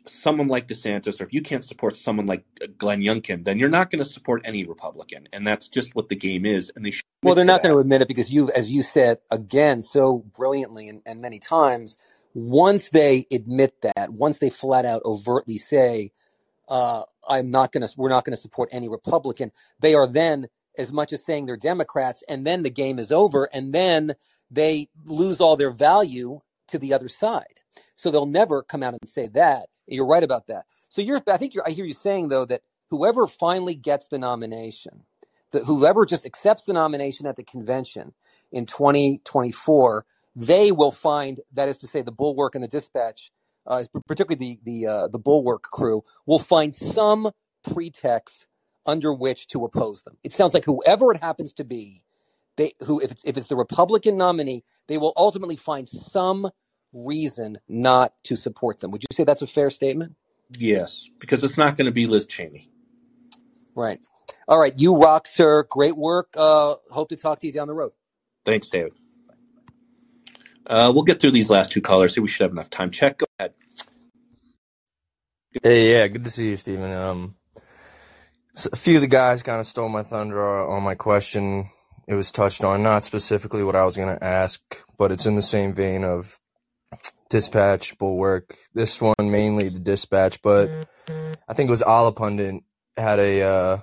[0.09, 2.45] someone like DeSantis, or if you can't support someone like
[2.79, 6.17] Glenn Youngkin, then you're not going to support any Republican, and that's just what the
[6.17, 6.71] game is.
[6.75, 6.93] And they
[7.23, 10.89] well, they're not going to admit it because you, as you said again so brilliantly
[10.89, 11.97] and, and many times,
[12.35, 16.13] once they admit that, once they flat out overtly say,
[16.69, 20.49] uh, "I'm not going to," we're not going to support any Republican, they are then
[20.79, 24.15] as much as saying they're Democrats, and then the game is over, and then
[24.51, 27.61] they lose all their value to the other side.
[27.97, 29.69] So they'll never come out and say that.
[29.87, 30.67] You're right about that.
[30.89, 34.19] So you're, I think you're, I hear you saying though that whoever finally gets the
[34.19, 35.05] nomination,
[35.53, 38.15] that whoever just accepts the nomination at the convention
[38.53, 40.07] in 2024,
[40.37, 43.31] they will find that is to say the bulwark and the dispatch,
[43.67, 47.31] uh, particularly the the uh, the bulwark crew, will find some
[47.75, 48.47] pretext
[48.87, 50.17] under which to oppose them.
[50.25, 52.03] It sounds like whoever it happens to be,
[52.57, 56.51] they who if it's if it's the Republican nominee, they will ultimately find some
[56.93, 58.91] reason not to support them.
[58.91, 60.15] Would you say that's a fair statement?
[60.57, 62.71] Yes, because it's not going to be Liz Cheney.
[63.75, 63.99] Right.
[64.49, 64.73] All right.
[64.77, 65.65] You rock, sir.
[65.69, 66.35] Great work.
[66.37, 67.93] Uh, hope to talk to you down the road.
[68.45, 68.93] Thanks, David.
[70.67, 72.15] Uh, we'll get through these last two callers.
[72.15, 72.91] See, we should have enough time.
[72.91, 73.19] Check.
[73.19, 73.55] Go ahead.
[75.63, 76.93] Hey, yeah, good to see you, Stephen.
[76.93, 77.35] Um,
[78.55, 81.69] so a few of the guys kind of stole my thunder on my question.
[82.07, 84.63] It was touched on, not specifically what I was going to ask,
[84.97, 86.39] but it's in the same vein of
[87.29, 88.57] dispatch, bulwark.
[88.75, 90.71] This one mainly the dispatch, but
[91.49, 92.63] I think it was Allahpundit
[92.97, 93.79] had a uh,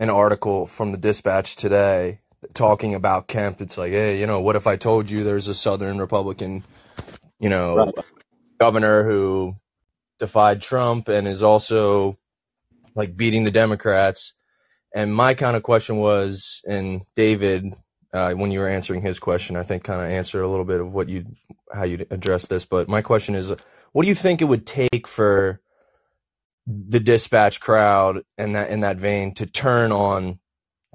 [0.00, 2.20] an article from the dispatch today
[2.54, 3.60] talking about Kemp.
[3.60, 6.64] It's like, hey, you know, what if I told you there's a Southern Republican,
[7.38, 7.92] you know,
[8.58, 9.54] governor who
[10.18, 12.18] defied Trump and is also
[12.94, 14.34] like beating the Democrats.
[14.94, 17.74] And my kind of question was, and David,
[18.12, 20.80] uh, when you were answering his question, I think kind of answered a little bit
[20.80, 21.24] of what you
[21.72, 22.64] how you address this.
[22.64, 23.52] But my question is,
[23.92, 25.60] what do you think it would take for
[26.66, 30.38] the dispatch crowd and that in that vein to turn on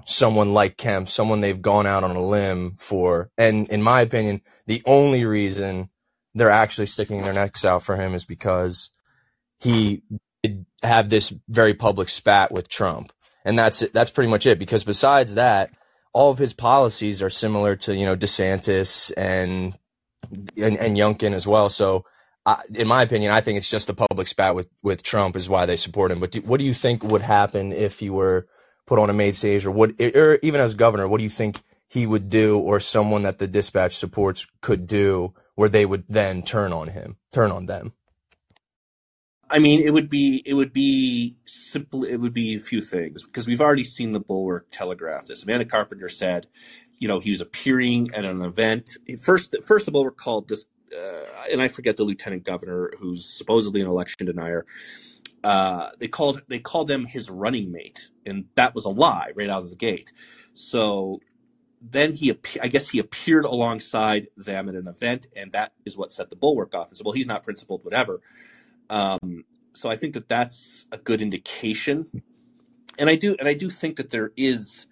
[0.06, 3.30] someone like Kemp, someone they've gone out on a limb for?
[3.36, 5.90] And in my opinion, the only reason
[6.34, 8.90] they're actually sticking their necks out for him is because
[9.58, 10.02] he
[10.44, 13.12] did have this very public spat with Trump.
[13.44, 13.92] And that's it.
[13.92, 14.58] That's pretty much it.
[14.58, 15.70] Because besides that,
[16.18, 19.78] all of his policies are similar to you know DeSantis and
[20.56, 21.68] and, and Youngkin as well.
[21.68, 22.04] So,
[22.44, 25.48] uh, in my opinion, I think it's just the public spat with with Trump is
[25.48, 26.18] why they support him.
[26.18, 28.48] But do, what do you think would happen if he were
[28.84, 31.06] put on a main stage, or what, or even as governor?
[31.06, 35.34] What do you think he would do, or someone that the dispatch supports could do,
[35.54, 37.92] where they would then turn on him, turn on them?
[39.50, 42.04] I mean, it would be it would be simple.
[42.04, 45.42] It would be a few things because we've already seen the Bulwark telegraph this.
[45.42, 46.46] Amanda Carpenter said,
[46.98, 48.90] you know, he was appearing at an event.
[49.20, 53.80] First, first the Bulwark called this, uh, and I forget the lieutenant governor who's supposedly
[53.80, 54.66] an election denier.
[55.44, 59.48] Uh, they called they called them his running mate, and that was a lie right
[59.48, 60.12] out of the gate.
[60.54, 61.20] So
[61.80, 66.12] then he, I guess he appeared alongside them at an event, and that is what
[66.12, 66.88] set the Bulwark off.
[66.88, 68.20] And said, well, he's not principled, whatever.
[68.90, 72.10] Um, so I think that that's a good indication,
[72.98, 74.86] and I do, and I do think that there is.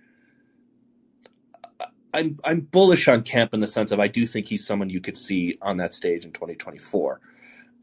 [2.14, 5.00] I'm I'm bullish on Kemp in the sense of I do think he's someone you
[5.00, 7.20] could see on that stage in 2024.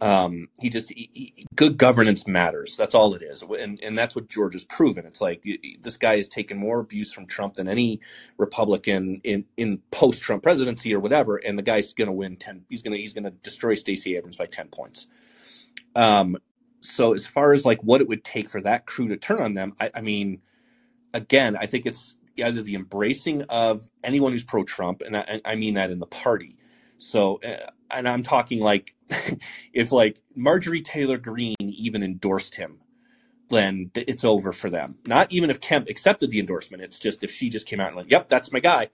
[0.02, 2.78] Um, he just he, he, good governance matters.
[2.78, 5.06] That's all it is, and and that's what George has proven.
[5.06, 5.44] It's like
[5.82, 8.00] this guy has taken more abuse from Trump than any
[8.38, 12.66] Republican in in post Trump presidency or whatever, and the guy's going to win ten.
[12.70, 15.08] He's going to he's going to destroy Stacey Abrams by ten points.
[15.96, 16.38] Um,
[16.82, 19.54] so as far as like what it would take for that crew to turn on
[19.54, 20.42] them, I, I mean,
[21.14, 25.56] again, I think it's either the embracing of anyone who's pro Trump, and I, I,
[25.56, 26.58] mean that in the party.
[26.98, 28.96] So, uh, and I'm talking like
[29.74, 32.80] if like Marjorie Taylor Greene even endorsed him,
[33.50, 34.96] then it's over for them.
[35.06, 36.84] Not even if Kemp accepted the endorsement.
[36.84, 38.90] It's just if she just came out and like, yep, that's my guy,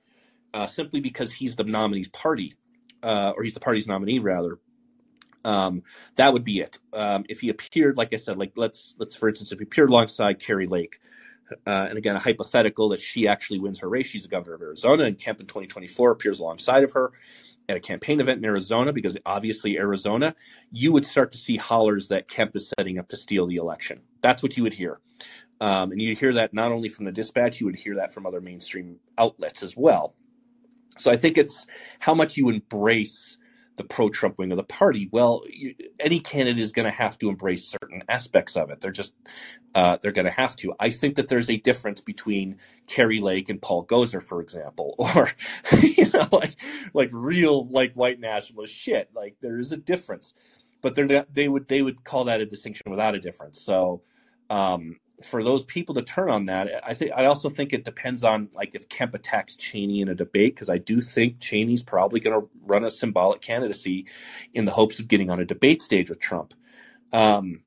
[0.53, 2.55] uh, simply because he's the nominee's party,
[3.01, 4.59] uh, or he's the party's nominee rather
[5.45, 5.83] um,
[6.15, 6.79] that would be it.
[6.93, 9.89] Um, if he appeared, like I said, like let's let's for instance, if he appeared
[9.89, 10.99] alongside Kari Lake,
[11.65, 14.61] uh, and again a hypothetical that she actually wins her race, she's the governor of
[14.61, 17.11] Arizona, and Kemp in 2024 appears alongside of her
[17.69, 20.35] at a campaign event in Arizona, because obviously Arizona,
[20.71, 24.01] you would start to see hollers that Kemp is setting up to steal the election.
[24.21, 24.99] That's what you would hear.
[25.61, 28.25] Um, and you'd hear that not only from the dispatch, you would hear that from
[28.25, 30.15] other mainstream outlets as well.
[30.97, 31.65] So I think it's
[31.99, 33.37] how much you embrace
[33.80, 35.07] the pro-Trump wing of the party.
[35.11, 38.82] Well, you, any candidate is going to have to embrace certain aspects of it.
[38.82, 39.13] They're just
[39.73, 40.75] uh, they're going to have to.
[40.80, 42.57] I think that there's a difference between
[42.88, 45.30] Kari Lake and Paul Gosar, for example, or
[45.82, 46.55] you know, like
[46.93, 49.09] like real like white nationalist shit.
[49.15, 50.34] Like there is a difference,
[50.82, 53.61] but they're not, they would they would call that a distinction without a difference.
[53.61, 54.03] So.
[54.51, 58.24] Um, for those people to turn on that, I think I also think it depends
[58.24, 62.20] on like if Kemp attacks Cheney in a debate because I do think Cheney's probably
[62.20, 64.05] going to run a symbolic candidacy
[64.53, 66.53] in the hopes of getting on a debate stage with Trump.
[67.11, 67.63] Um,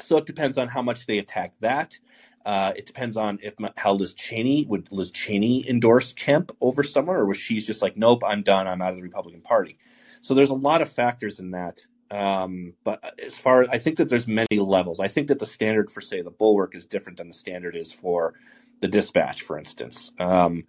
[0.00, 1.98] so it depends on how much they attack that.
[2.44, 7.16] Uh, it depends on if how Liz Cheney would Liz Cheney endorse Kemp over someone,
[7.16, 9.78] or was she's just like, nope, I'm done, I'm out of the Republican Party.
[10.20, 13.96] So there's a lot of factors in that um, but as far as I think
[13.98, 15.00] that there's many levels.
[15.00, 17.92] I think that the standard for say the bulwark is different than the standard is
[17.92, 18.34] for
[18.80, 20.12] the dispatch, for instance.
[20.18, 20.64] Um,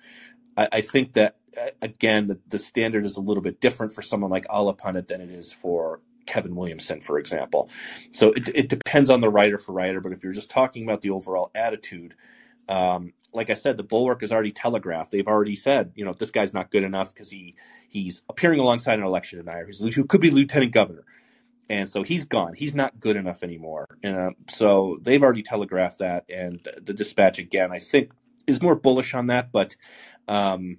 [0.56, 1.36] I, I, think that
[1.82, 5.30] again the, the, standard is a little bit different for someone like Allahpundit than it
[5.30, 7.70] is for Kevin Williamson, for example.
[8.12, 10.02] So it, it depends on the writer for writer.
[10.02, 12.16] But if you're just talking about the overall attitude,
[12.68, 15.12] um, like I said, the bulwark is already telegraphed.
[15.12, 17.56] They've already said, you know, this guy's not good enough because he
[17.90, 21.04] he's appearing alongside an election denier who could be lieutenant governor
[21.70, 22.54] and so he's gone.
[22.54, 23.86] He's not good enough anymore.
[24.04, 28.12] Uh, so they've already telegraphed that, and the dispatch again, I think,
[28.46, 29.52] is more bullish on that.
[29.52, 29.76] But
[30.28, 30.78] um,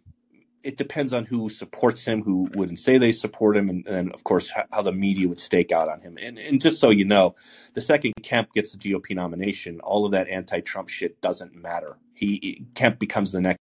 [0.63, 4.25] it depends on who supports him, who wouldn't say they support him, and, and of
[4.25, 6.19] course how the media would stake out on him.
[6.21, 7.35] And, and just so you know,
[7.75, 11.97] the second Kemp gets the GOP nomination, all of that anti-Trump shit doesn't matter.
[12.15, 13.59] He Kemp becomes the next.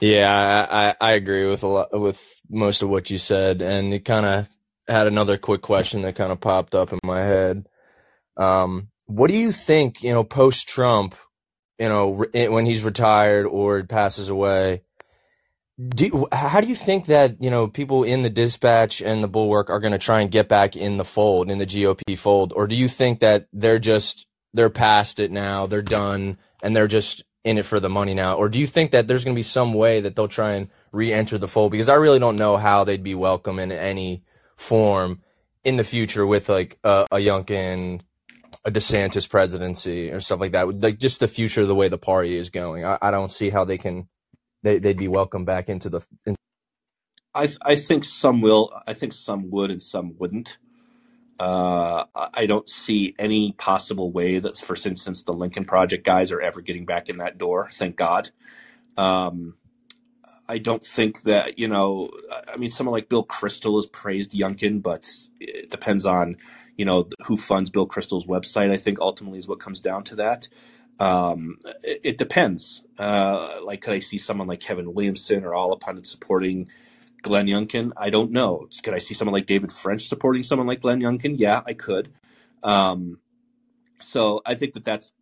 [0.00, 4.04] Yeah, I, I agree with a lot with most of what you said, and it
[4.04, 4.48] kind of
[4.88, 7.68] had another quick question that kind of popped up in my head.
[8.36, 11.14] Um, what do you think, you know, post Trump,
[11.78, 14.82] you know, when he's retired or passes away?
[15.90, 19.70] Do, how do you think that you know people in the dispatch and the bulwark
[19.70, 22.66] are going to try and get back in the fold in the GOP fold, or
[22.66, 27.22] do you think that they're just they're past it now, they're done, and they're just
[27.44, 29.44] in it for the money now, or do you think that there's going to be
[29.44, 31.70] some way that they'll try and re-enter the fold?
[31.70, 34.24] Because I really don't know how they'd be welcome in any
[34.58, 35.22] form
[35.64, 38.02] in the future with like a, a Youngkin,
[38.64, 40.82] a DeSantis presidency or stuff like that.
[40.82, 42.84] Like just the future of the way the party is going.
[42.84, 44.08] I, I don't see how they can
[44.62, 46.02] they they'd be welcome back into the.
[46.26, 46.36] In-
[47.34, 48.72] I I think some will.
[48.86, 50.58] I think some would and some wouldn't.
[51.38, 52.04] Uh,
[52.34, 56.60] I don't see any possible way that, for instance, the Lincoln Project guys are ever
[56.60, 57.68] getting back in that door.
[57.72, 58.30] Thank God.
[58.96, 59.54] Um,
[60.48, 62.10] I don't think that you know.
[62.52, 65.08] I mean, someone like Bill Kristol has praised Youngkin, but
[65.40, 66.36] it depends on
[66.76, 68.70] you know who funds Bill Kristol's website.
[68.70, 70.48] I think ultimately is what comes down to that.
[71.00, 72.82] Um, it, it, depends.
[72.98, 76.68] Uh, like, could I see someone like Kevin Williamson or Allahpundit supporting
[77.22, 77.92] Glenn Youngkin?
[77.96, 78.68] I don't know.
[78.82, 81.36] Could I see someone like David French supporting someone like Glenn Youngkin?
[81.38, 82.10] Yeah, I could.
[82.64, 83.20] Um,
[84.00, 85.12] so I think that that's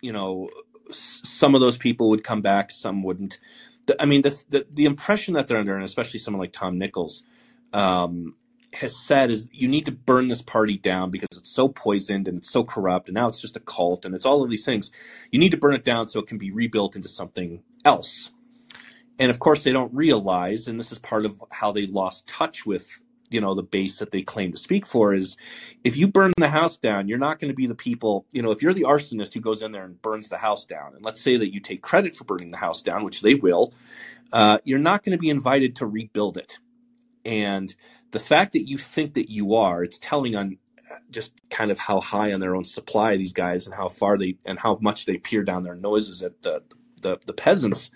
[0.00, 0.50] you know
[0.90, 3.38] some of those people would come back, some wouldn't
[3.86, 6.78] the, I mean, the, the, the impression that they're under, and especially someone like Tom
[6.78, 7.22] Nichols,
[7.72, 8.36] um,
[8.74, 12.38] has said is you need to burn this party down because it's so poisoned and
[12.38, 14.90] it's so corrupt, and now it's just a cult, and it's all of these things.
[15.30, 18.30] You need to burn it down so it can be rebuilt into something else.
[19.18, 22.64] And of course, they don't realize, and this is part of how they lost touch
[22.64, 23.02] with
[23.32, 25.36] you know the base that they claim to speak for is
[25.84, 28.50] if you burn the house down you're not going to be the people you know
[28.50, 31.20] if you're the arsonist who goes in there and burns the house down and let's
[31.20, 33.72] say that you take credit for burning the house down which they will
[34.32, 36.58] uh, you're not going to be invited to rebuild it.
[37.24, 37.74] And
[38.12, 40.58] the fact that you think that you are it's telling on
[40.90, 44.18] uh, just kind of how high on their own supply these guys and how far
[44.18, 46.62] they and how much they peer down their noses at the
[47.00, 47.90] the, the peasants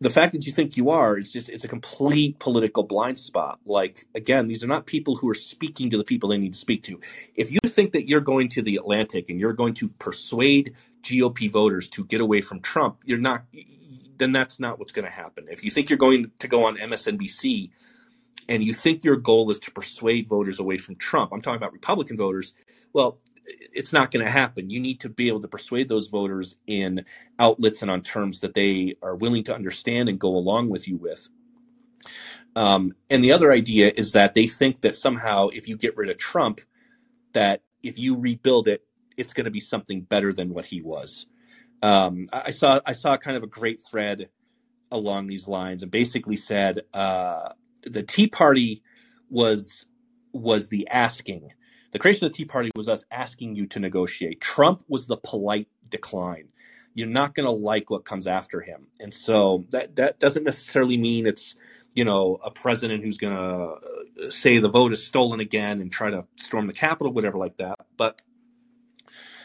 [0.00, 3.60] the fact that you think you are is just it's a complete political blind spot.
[3.66, 6.58] Like again these are not people who are speaking to the people they need to
[6.58, 7.00] speak to.
[7.34, 11.50] If you think that you're going to the atlantic and you're going to persuade gop
[11.52, 13.44] voters to get away from trump you're not
[14.18, 15.46] then that's not what's going to happen.
[15.50, 17.70] If you think you're going to go on msnbc
[18.48, 21.74] and you think your goal is to persuade voters away from trump i'm talking about
[21.74, 22.54] republican voters
[22.94, 23.18] well
[23.72, 24.70] it's not going to happen.
[24.70, 27.04] You need to be able to persuade those voters in
[27.38, 30.96] outlets and on terms that they are willing to understand and go along with you
[30.96, 31.28] with.
[32.56, 36.10] Um, and the other idea is that they think that somehow if you get rid
[36.10, 36.60] of Trump,
[37.32, 38.82] that if you rebuild it,
[39.16, 41.26] it's going to be something better than what he was.
[41.82, 44.30] Um, I saw I saw kind of a great thread
[44.90, 47.50] along these lines, and basically said uh,
[47.82, 48.82] the Tea Party
[49.30, 49.86] was
[50.32, 51.52] was the asking
[51.92, 54.40] the creation of the Tea Party was us asking you to negotiate.
[54.40, 56.48] Trump was the polite decline.
[56.94, 58.88] you're not going to like what comes after him.
[59.00, 61.56] And so that that doesn't necessarily mean it's
[61.94, 65.92] you know a president who's going to uh, say the vote is stolen again and
[65.92, 67.76] try to storm the Capitol, whatever like that.
[67.96, 68.20] But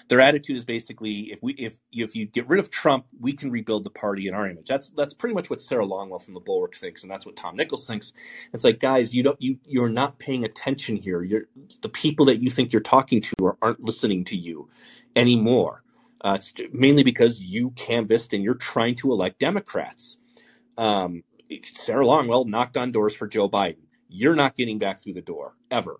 [0.09, 3.51] their attitude is basically if we if if you get rid of Trump, we can
[3.51, 4.67] rebuild the party in our image.
[4.67, 7.55] That's that's pretty much what Sarah Longwell from the Bulwark thinks, and that's what Tom
[7.55, 8.13] Nichols thinks.
[8.53, 11.23] It's like guys, you don't you you're not paying attention here.
[11.23, 11.43] You're
[11.81, 14.69] the people that you think you're talking to are, aren't listening to you
[15.15, 15.83] anymore.
[16.21, 16.37] Uh,
[16.71, 20.17] mainly because you canvassed and you're trying to elect Democrats.
[20.77, 21.23] Um,
[21.73, 23.83] Sarah Longwell knocked on doors for Joe Biden.
[24.09, 25.99] You're not getting back through the door ever.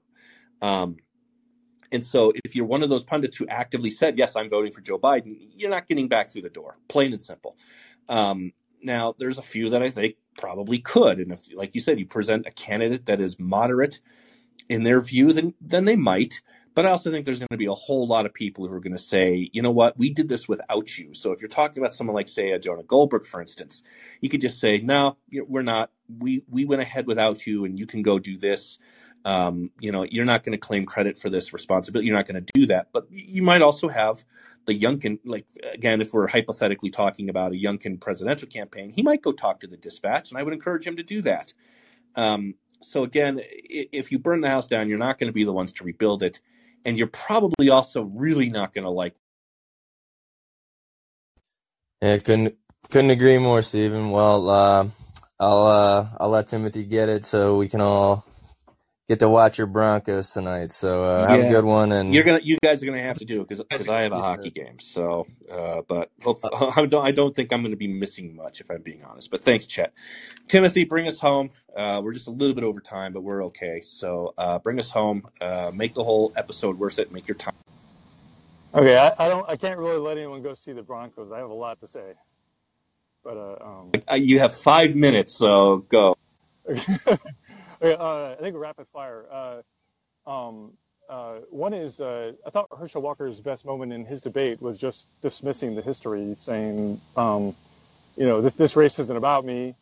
[0.62, 0.97] Um,
[1.94, 4.82] and so, if you're one of those pundits who actively said, "Yes, I'm voting for
[4.82, 6.78] Joe Biden," you're not getting back through the door.
[6.89, 7.58] Plain and simple.
[8.10, 12.00] Um, now, there's a few that I think probably could, and if, like you said,
[12.00, 14.00] you present a candidate that is moderate
[14.70, 16.41] in their view, then then they might.
[16.76, 18.80] But I also think there's going to be a whole lot of people who are
[18.80, 21.14] going to say, you know what, we did this without you.
[21.14, 23.84] So if you're talking about someone like, say, a Jonah Goldberg, for instance,
[24.22, 25.92] you could just say, no, we're not.
[26.20, 28.80] We we went ahead without you, and you can go do this.
[29.26, 32.08] Um, you know, you're not going to claim credit for this responsibility.
[32.08, 32.90] You're not going to do that.
[32.92, 34.26] But you might also have
[34.66, 39.22] the Youngkin, like again, if we're hypothetically talking about a Youngkin presidential campaign, he might
[39.22, 41.54] go talk to the dispatch, and I would encourage him to do that.
[42.16, 45.54] Um, so again, if you burn the house down, you're not going to be the
[45.54, 46.42] ones to rebuild it,
[46.86, 49.16] and you're probably also really not going to like.
[52.02, 52.56] Yeah, couldn't
[52.90, 54.12] couldn't agree more, Stephen.
[54.12, 54.90] Well, uh,
[55.40, 58.26] I'll uh, I'll let Timothy get it so we can all
[59.08, 60.72] get to watch your Broncos tonight.
[60.72, 63.26] So uh, have a good one, and You're gonna, you guys are gonna have to
[63.26, 64.80] do it because because I have a hockey game.
[64.80, 68.70] So, uh, but hopefully, I don't I don't think I'm gonna be missing much if
[68.70, 69.32] I'm being honest.
[69.32, 69.93] But thanks, Chet.
[70.47, 71.49] Timothy, bring us home.
[71.76, 73.82] Uh, we're just a little bit over time, but we're okay.
[73.82, 75.28] So uh, bring us home.
[75.41, 77.12] Uh, make the whole episode worth it.
[77.12, 77.54] Make your time.
[78.76, 79.47] Okay, I, I don't.
[79.49, 81.32] I can't really let anyone go see the Broncos.
[81.32, 82.14] I have a lot to say,
[83.24, 86.18] but uh, um, Uh, you have five minutes, so go.
[87.84, 89.26] uh, I think rapid fire.
[89.32, 90.72] Uh, um,
[91.10, 95.08] uh, one is uh, I thought Herschel Walker's best moment in his debate was just
[95.22, 97.56] dismissing the history, saying, um,
[98.16, 99.76] you know, this this race isn't about me.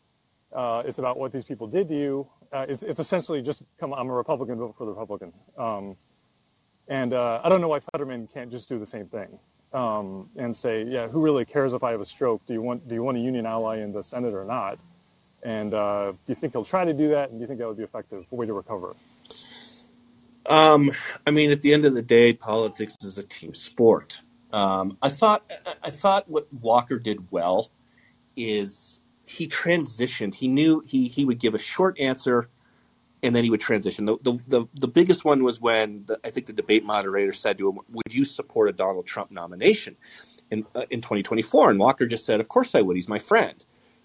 [0.52, 2.26] Uh, it's about what these people did to you.
[2.52, 3.94] Uh, it's it's essentially just come.
[3.94, 5.32] I'm a Republican, vote for the Republican.
[5.56, 5.96] Um,
[6.88, 9.38] and I don't know why Fetterman can't just do the same thing
[9.72, 12.44] um, and say, yeah, who really cares if I have a stroke?
[12.46, 14.78] Do you want do you want a union ally in the Senate or not?
[15.42, 17.30] And uh, do you think he'll try to do that?
[17.30, 18.94] And do you think that would be effective way to recover?
[20.46, 20.92] Um,
[21.26, 24.20] I mean, at the end of the day, politics is a team sport.
[24.52, 25.50] Um, I thought
[25.82, 27.70] I- thought what Walker did well
[28.36, 30.34] is he transitioned.
[30.34, 32.50] He knew he he would give a short answer
[33.22, 34.04] and then he would transition.
[34.04, 37.58] The the the, the biggest one was when the, I think the debate moderator said
[37.58, 39.96] to him, "Would you support a Donald Trump nomination
[40.50, 42.96] in uh, in 2024?" And Walker just said, "Of course I would.
[42.96, 43.64] He's my friend."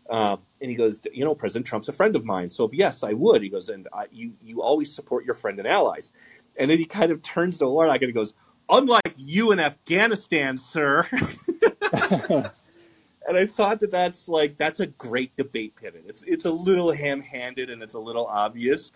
[0.10, 3.14] Um, and he goes, "You know, President Trump's a friend of mine, so yes, I
[3.14, 6.12] would." He goes, "And I, you you always support your friend and allies."
[6.56, 8.34] And then he kind of turns to Warnock and he goes,
[8.70, 11.06] "Unlike you in Afghanistan, sir."
[13.28, 16.06] and I thought that that's like that's a great debate pivot.
[16.08, 18.92] It's it's a little ham-handed and it's a little obvious,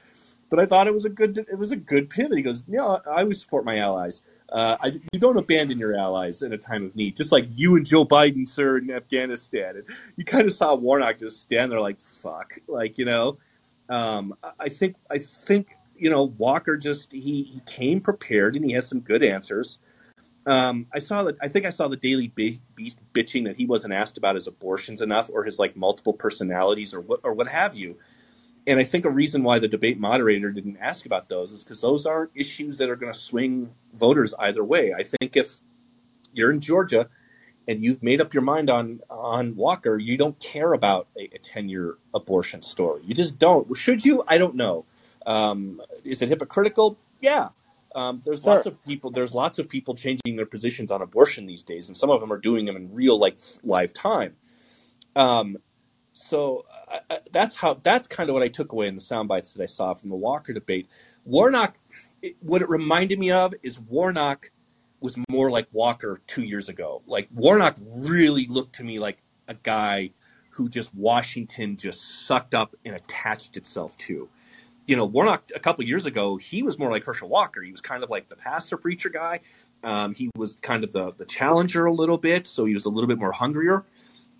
[0.49, 2.37] but I thought it was a good it was a good pivot.
[2.37, 4.21] He goes, "Yeah, I always support my allies.
[4.51, 7.77] Uh, I, you don't abandon your allies in a time of need, just like you
[7.77, 9.85] and Joe Biden, sir, in Afghanistan." And
[10.17, 13.37] you kind of saw Warnock just stand there like, "Fuck," like you know.
[13.89, 18.73] Um, I think I think you know Walker just he he came prepared and he
[18.73, 19.79] had some good answers.
[20.45, 21.37] Um, I saw that.
[21.41, 22.61] I think I saw the Daily Beast
[23.13, 27.01] bitching that he wasn't asked about his abortions enough, or his like multiple personalities, or
[27.01, 27.97] what, or what have you.
[28.67, 31.81] And I think a reason why the debate moderator didn't ask about those is because
[31.81, 34.93] those aren't issues that are going to swing voters either way.
[34.93, 35.59] I think if
[36.31, 37.09] you're in Georgia
[37.67, 41.39] and you've made up your mind on on Walker, you don't care about a, a
[41.39, 43.01] ten year abortion story.
[43.03, 43.75] You just don't.
[43.75, 44.23] Should you?
[44.27, 44.85] I don't know.
[45.25, 46.97] Um, is it hypocritical?
[47.19, 47.49] Yeah.
[47.93, 49.11] Um, there's lots of people.
[49.11, 52.31] There's lots of people changing their positions on abortion these days, and some of them
[52.31, 54.35] are doing them in real like live time.
[55.15, 55.57] Um,
[56.27, 56.65] so
[57.09, 57.79] I, that's how.
[57.81, 60.09] That's kind of what I took away in the sound bites that I saw from
[60.09, 60.87] the Walker debate.
[61.25, 61.77] Warnock.
[62.21, 64.51] It, what it reminded me of is Warnock
[64.99, 67.01] was more like Walker two years ago.
[67.07, 69.17] Like Warnock really looked to me like
[69.47, 70.11] a guy
[70.51, 74.29] who just Washington just sucked up and attached itself to.
[74.85, 77.61] You know, Warnock a couple years ago, he was more like Herschel Walker.
[77.61, 79.39] He was kind of like the pastor preacher guy.
[79.83, 82.89] Um, he was kind of the the challenger a little bit, so he was a
[82.89, 83.83] little bit more hungrier.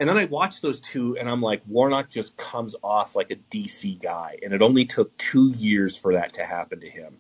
[0.01, 3.35] And then I watched those two, and I'm like, Warnock just comes off like a
[3.35, 7.19] DC guy, and it only took two years for that to happen to him.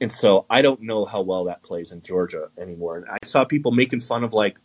[0.00, 2.96] And so I don't know how well that plays in Georgia anymore.
[2.96, 4.60] And I saw people making fun of like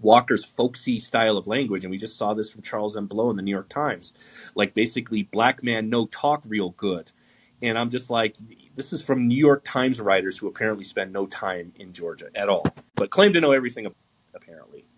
[0.00, 3.06] Walker's folksy style of language, and we just saw this from Charles M.
[3.06, 4.12] Blow in the New York Times,
[4.56, 7.12] like basically black man no talk real good,
[7.62, 8.36] and I'm just like,
[8.74, 12.48] this is from New York Times writers who apparently spend no time in Georgia at
[12.48, 13.86] all, but claim to know everything
[14.34, 14.89] apparently.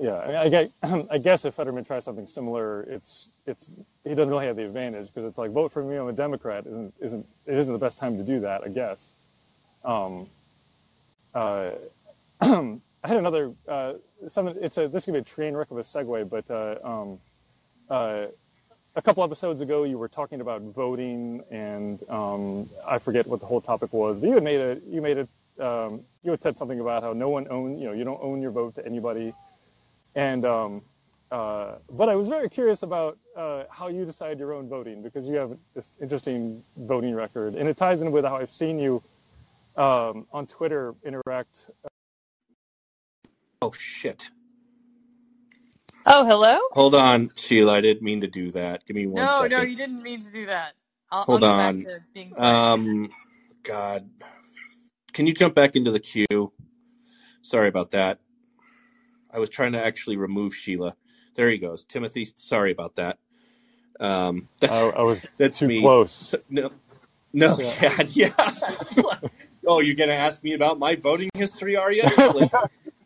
[0.00, 0.72] Yeah, I, mean,
[1.10, 3.70] I, guess if Fetterman tries something similar, it's it's
[4.02, 6.66] he doesn't really have the advantage because it's like vote for me, I'm a Democrat.
[6.66, 8.62] Isn't isn't it isn't the best time to do that?
[8.64, 9.12] I guess.
[9.84, 10.26] Um,
[11.34, 11.72] uh,
[12.40, 13.94] I had another uh.
[14.22, 17.18] It's a this could be a train wreck of a segue, but uh, um,
[17.90, 18.26] uh,
[18.96, 23.46] a couple episodes ago you were talking about voting, and um, I forget what the
[23.46, 26.56] whole topic was, but you had made a you made a um, you had said
[26.56, 29.34] something about how no one own you know you don't own your vote to anybody
[30.14, 30.82] and um,
[31.30, 35.26] uh, but I was very curious about uh, how you decide your own voting because
[35.26, 39.02] you have this interesting voting record, and it ties in with how I've seen you
[39.76, 41.70] um, on Twitter interact.
[43.62, 44.30] Oh shit!
[46.06, 46.58] Oh, hello.
[46.72, 47.74] Hold on, Sheila.
[47.74, 48.84] I didn't mean to do that.
[48.86, 49.50] Give me one No, second.
[49.50, 50.74] no, you didn't mean to do that.
[51.10, 51.80] I'll, I'll Hold on.
[51.82, 52.34] back to being.
[52.36, 53.10] Um,
[53.62, 54.08] God,
[55.12, 56.52] can you jump back into the queue?
[57.42, 58.20] Sorry about that.
[59.32, 60.96] I was trying to actually remove Sheila.
[61.34, 61.84] There he goes.
[61.84, 63.18] Timothy, sorry about that.
[63.98, 65.80] Um, I, I was that's too me.
[65.80, 66.34] close.
[66.48, 66.70] No,
[67.32, 68.02] no, Yeah.
[68.10, 69.12] yeah, yeah.
[69.66, 72.02] oh, you're gonna ask me about my voting history, are you?
[72.34, 72.50] Like,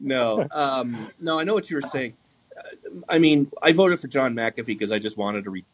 [0.01, 1.38] no, um, no.
[1.38, 2.14] I know what you were saying.
[2.56, 5.64] Uh, I mean, I voted for John McAfee because I just wanted to re-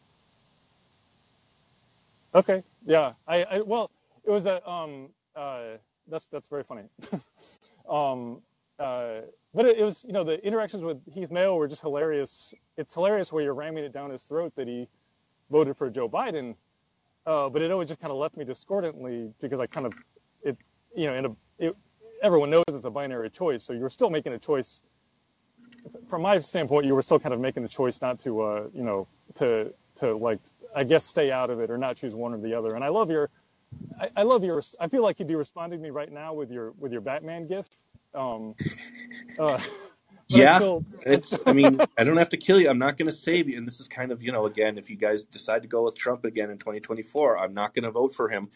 [2.33, 3.13] Okay, yeah.
[3.27, 3.91] I, I well,
[4.23, 6.83] it was a um uh that's that's very funny.
[7.89, 8.41] um
[8.81, 9.21] uh
[9.53, 12.53] but it, it was you know the interactions with Heath Mayo were just hilarious.
[12.77, 14.87] It's hilarious where you're ramming it down his throat that he
[15.49, 16.55] voted for Joe Biden.
[17.25, 19.93] Uh, but it always just kind of left me discordantly because I kind of
[20.43, 20.57] it
[20.95, 21.29] you know in a
[21.59, 21.75] it,
[22.23, 24.81] everyone knows it's a binary choice, so you're still making a choice.
[26.07, 28.83] From my standpoint, you were still kind of making the choice not to uh you
[28.83, 30.39] know to to like
[30.75, 32.75] I guess stay out of it or not choose one or the other.
[32.75, 33.29] And I love your,
[33.99, 34.61] I, I love your.
[34.79, 37.47] I feel like you'd be responding to me right now with your with your Batman
[37.47, 37.75] gift.
[38.13, 38.55] Um,
[39.39, 39.59] uh,
[40.27, 41.33] Yeah, still- it's.
[41.45, 42.69] I mean, I don't have to kill you.
[42.69, 43.57] I'm not going to save you.
[43.57, 45.95] And this is kind of, you know, again, if you guys decide to go with
[45.97, 48.49] Trump again in 2024, I'm not going to vote for him.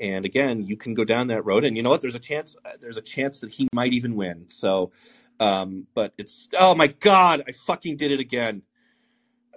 [0.00, 1.64] And again, you can go down that road.
[1.64, 2.00] And you know what?
[2.00, 2.56] There's a chance.
[2.80, 4.46] There's a chance that he might even win.
[4.48, 4.92] So,
[5.38, 6.48] um, but it's.
[6.58, 7.42] Oh my God!
[7.46, 8.62] I fucking did it again.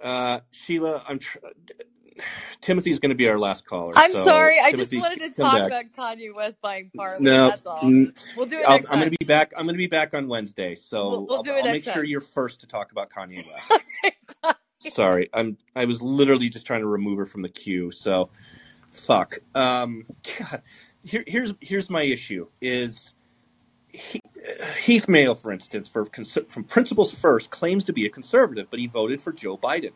[0.02, 1.20] Uh, Sheila, I'm.
[1.20, 1.38] Tr-
[2.60, 3.92] Timothy's going to be our last caller.
[3.96, 4.58] I'm so, sorry.
[4.60, 5.66] I just wanted to talk back.
[5.66, 7.20] about Kanye West buying Parler.
[7.20, 7.80] No, That's all.
[7.82, 9.52] We'll do it next I'm going to be back.
[9.56, 12.04] I'm going to be back on Wednesday, so We'll- we'll do it I'll make sure
[12.04, 13.44] you're first to talk about Kanye
[14.42, 14.54] West.
[14.94, 15.56] Sorry, I'm.
[15.76, 17.92] I was literally just trying to remove her from the queue.
[17.92, 18.30] So,
[18.90, 19.38] fuck.
[19.54, 20.04] Um,
[20.38, 20.62] God,
[21.04, 23.14] here, here's here's my issue is.
[23.88, 24.20] He,
[24.82, 28.86] Heath Mayo, for instance, for from Principles First, claims to be a conservative, but he
[28.86, 29.92] voted for Joe Biden,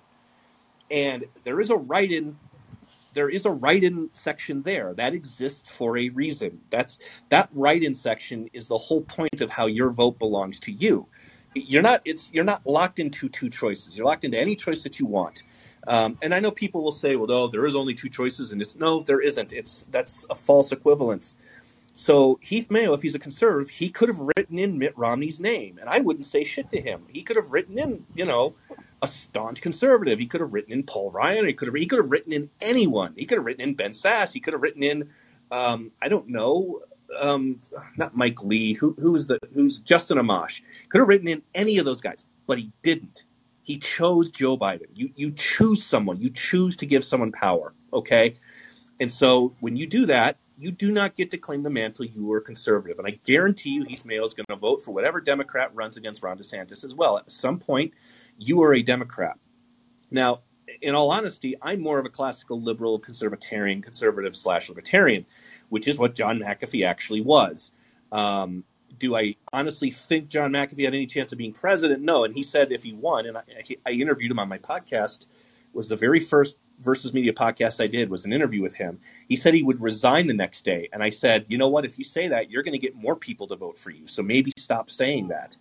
[0.91, 2.37] and there is a write-in
[3.17, 6.61] there is a write-in section there that exists for a reason.
[6.69, 6.99] That's
[7.31, 11.07] that write-in section is the whole point of how your vote belongs to you.
[11.55, 13.97] You're not it's you're not locked into two choices.
[13.97, 15.45] You're locked into any choice that you want.
[15.89, 18.61] Um, and I know people will say, well, no, there is only two choices, and
[18.61, 19.53] it's no, there isn't.
[19.53, 21.37] It's that's a false equivalence.
[21.97, 25.79] So Heath Mayo, if he's a conservative, he could have written in Mitt Romney's name,
[25.81, 27.07] and I wouldn't say shit to him.
[27.09, 28.55] He could have written in, you know,
[29.01, 30.19] a staunch conservative.
[30.19, 31.47] He could have written in Paul Ryan.
[31.47, 33.15] He could have he could have written in anyone.
[33.17, 34.35] He could have written in Ben Sass.
[34.35, 35.09] He could have written in
[35.51, 36.81] um, I don't know,
[37.19, 37.61] um,
[37.97, 38.75] not Mike Lee.
[38.75, 40.61] Who who's the who's Justin Amash?
[40.91, 43.25] Could have written in any of those guys, but he didn't.
[43.63, 44.89] He chose Joe Biden.
[44.95, 46.21] You you choose someone.
[46.21, 47.75] You choose to give someone power.
[47.93, 48.37] Okay,
[49.01, 52.05] and so when you do that, you do not get to claim the mantle.
[52.05, 55.21] You are conservative, and I guarantee you, Heath Mayo is going to vote for whatever
[55.21, 57.19] Democrat runs against Ron DeSantis as well.
[57.19, 57.93] At some point,
[58.39, 59.39] you are a Democrat.
[60.11, 60.41] Now,
[60.81, 65.27] in all honesty, I'm more of a classical liberal, conservatarian, conservative slash libertarian,
[65.69, 67.71] which is what John McAfee actually was.
[68.13, 68.65] Um,
[68.99, 72.03] do I honestly think John McAfee had any chance of being president?
[72.03, 72.25] No.
[72.25, 73.43] And he said if he won, and I,
[73.85, 75.27] I interviewed him on my podcast,
[75.73, 79.01] was the very first Versus Media podcast I did was an interview with him.
[79.29, 81.85] He said he would resign the next day, and I said, you know what?
[81.85, 84.07] If you say that, you're going to get more people to vote for you.
[84.07, 85.57] So maybe stop saying that.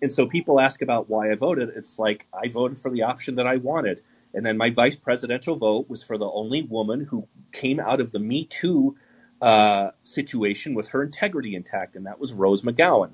[0.00, 1.70] And so people ask about why I voted.
[1.74, 4.02] It's like I voted for the option that I wanted.
[4.34, 8.10] And then my vice presidential vote was for the only woman who came out of
[8.10, 8.96] the Me Too
[9.40, 13.10] uh, situation with her integrity intact, and that was Rose McGowan.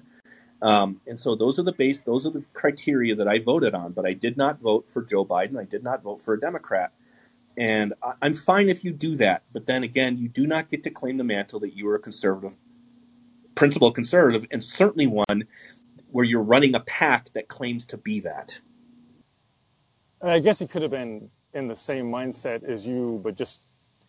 [0.62, 3.92] Um, and so those are the base, those are the criteria that I voted on.
[3.92, 5.58] But I did not vote for Joe Biden.
[5.58, 6.92] I did not vote for a Democrat.
[7.56, 9.42] And I- I'm fine if you do that.
[9.52, 12.00] But then again, you do not get to claim the mantle that you are a
[12.00, 12.56] conservative,
[13.54, 15.44] principal conservative, and certainly one
[16.10, 18.60] where you're running a pack that claims to be that.
[20.22, 23.62] I guess he could have been in the same mindset as you, but just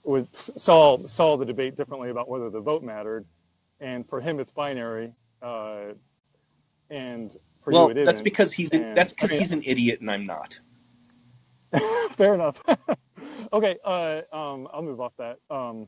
[0.03, 0.27] with
[0.57, 3.25] saw saw the debate differently about whether the vote mattered,
[3.79, 5.93] and for him it's binary, uh,
[6.89, 9.51] and for you Well, it that's because he's an, And that's I because mean, he's
[9.51, 10.59] an idiot and I'm not.
[12.11, 12.61] fair enough.
[13.53, 15.39] okay, uh, um, I'll move off that.
[15.49, 15.87] Um,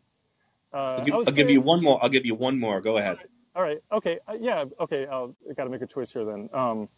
[0.73, 1.99] I'll uh, give I was I'll give you one more.
[2.02, 2.81] I'll give you one more.
[2.81, 3.18] Go ahead.
[3.18, 5.06] right, all right, okay, uh, yeah, okay.
[5.06, 6.49] I'll got to make a choice here then.
[6.53, 6.90] Um,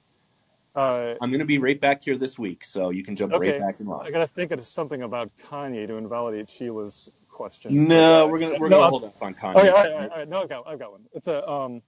[0.75, 3.59] uh, I'm going to be right back here this week, so you can jump right
[3.59, 4.11] back in I line.
[4.11, 8.69] got to think of something about Kanye to invalidate Sheila's question, No, we're gonna we're
[8.69, 9.73] no, gonna I'll, hold off on okay, all right, Kanye.
[9.73, 10.29] all right, all right.
[10.29, 11.01] No, I've got I've got one.
[11.13, 11.81] It's a um,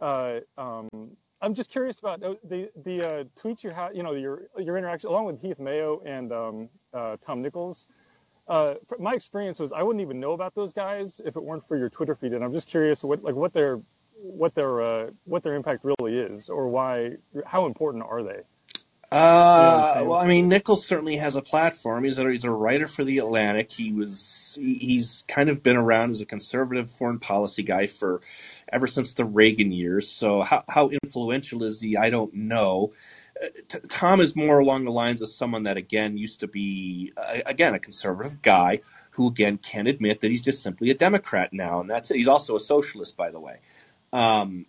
[0.00, 0.88] uh, um,
[1.42, 4.76] I'm just curious about uh, the the uh, tweets you had, you know, your your
[4.76, 7.86] interaction along with Heath Mayo and um, uh, Tom Nichols.
[8.50, 11.76] Uh, my experience was I wouldn't even know about those guys if it weren't for
[11.76, 13.80] your Twitter feed, and I'm just curious what like what their
[14.16, 17.12] what their uh, what their impact really is, or why
[17.46, 18.40] how important are they?
[19.12, 19.20] You know
[20.02, 22.04] Uh, well, I mean, Nichols certainly has a platform.
[22.04, 23.72] He's a, he's a writer for the Atlantic.
[23.72, 28.20] He was he, he's kind of been around as a conservative foreign policy guy for
[28.72, 30.08] ever since the Reagan years.
[30.08, 31.96] So how how influential is he?
[31.96, 32.92] I don't know.
[33.68, 37.38] T- Tom is more along the lines of someone that again used to be uh,
[37.46, 38.80] again a conservative guy
[39.12, 42.16] who again can admit that he's just simply a Democrat now, and that's it.
[42.16, 43.58] He's also a socialist, by the way.
[44.12, 44.66] Um,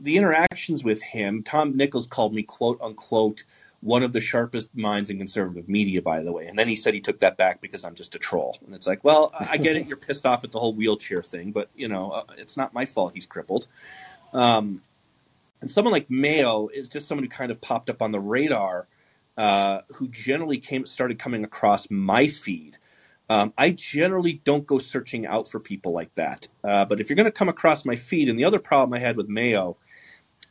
[0.00, 3.44] the interactions with him, Tom Nichols called me quote unquote
[3.80, 6.46] one of the sharpest minds in conservative media, by the way.
[6.46, 8.56] And then he said he took that back because I'm just a troll.
[8.64, 9.86] And it's like, well, I I get it.
[9.88, 12.86] You're pissed off at the whole wheelchair thing, but you know, uh, it's not my
[12.86, 13.66] fault he's crippled.
[14.32, 14.82] Um,
[15.64, 18.86] and someone like Mayo is just someone who kind of popped up on the radar,
[19.38, 22.76] uh, who generally came started coming across my feed.
[23.30, 26.48] Um, I generally don't go searching out for people like that.
[26.62, 28.98] Uh, but if you're going to come across my feed, and the other problem I
[28.98, 29.78] had with Mayo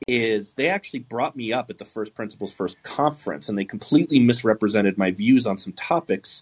[0.08, 4.20] is they actually brought me up at the First Principles First conference, and they completely
[4.20, 6.42] misrepresented my views on some topics.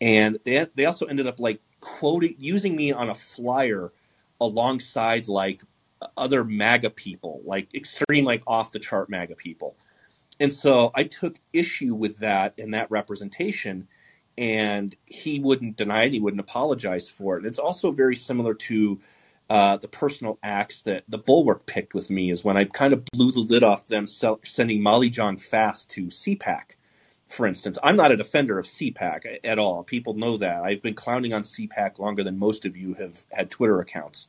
[0.00, 3.92] And they they also ended up like quoting using me on a flyer
[4.40, 5.62] alongside like
[6.16, 9.76] other MAGA people, like extreme, like off the chart MAGA people.
[10.38, 13.88] And so I took issue with that and that representation,
[14.38, 16.12] and he wouldn't deny it.
[16.12, 17.38] He wouldn't apologize for it.
[17.38, 19.00] And it's also very similar to
[19.50, 23.04] uh, the personal acts that the Bulwark picked with me is when I kind of
[23.06, 26.76] blew the lid off them sell, sending Molly Jong-Fast to CPAC,
[27.28, 27.76] for instance.
[27.82, 29.82] I'm not a defender of CPAC at all.
[29.82, 30.62] People know that.
[30.62, 34.28] I've been clowning on CPAC longer than most of you have had Twitter accounts.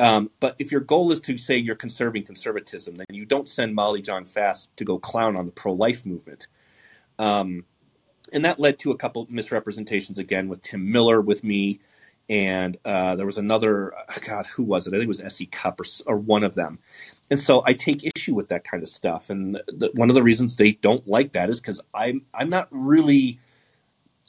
[0.00, 3.74] Um, but if your goal is to say you're conserving conservatism, then you don't send
[3.74, 6.46] Molly Jong-Fast to go clown on the pro life movement.
[7.18, 7.66] Um,
[8.32, 11.80] and that led to a couple misrepresentations again with Tim Miller with me.
[12.30, 14.90] And uh, there was another, uh, God, who was it?
[14.90, 16.78] I think it was SE Cupp or, or one of them.
[17.30, 19.28] And so I take issue with that kind of stuff.
[19.28, 22.68] And the, one of the reasons they don't like that is because I'm I'm not
[22.70, 23.38] really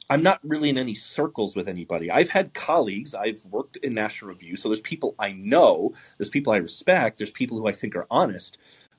[0.08, 2.10] I'm not really in any circles with anybody.
[2.10, 3.14] I've had colleagues.
[3.14, 5.94] I've worked in National Review, so there's people I know.
[6.18, 7.18] There's people I respect.
[7.18, 8.58] There's people who I think are honest.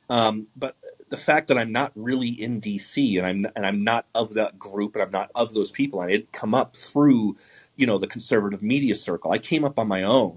[0.09, 0.75] Um, but
[1.09, 4.59] the fact that I'm not really in DC and I'm and I'm not of that
[4.59, 7.37] group and I'm not of those people, I didn't come up through,
[7.77, 9.31] you know, the conservative media circle.
[9.31, 10.35] I came up on my own.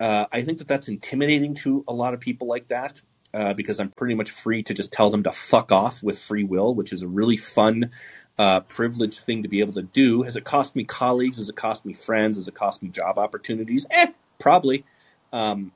[0.00, 3.02] Uh, I think that that's intimidating to a lot of people like that
[3.34, 6.44] uh, because I'm pretty much free to just tell them to fuck off with free
[6.44, 7.90] will, which is a really fun,
[8.38, 10.22] uh, privileged thing to be able to do.
[10.22, 11.38] Has it cost me colleagues?
[11.38, 12.36] Has it cost me friends?
[12.36, 13.86] Has it cost me job opportunities?
[13.90, 14.08] Eh,
[14.38, 14.84] probably.
[15.32, 15.72] Um,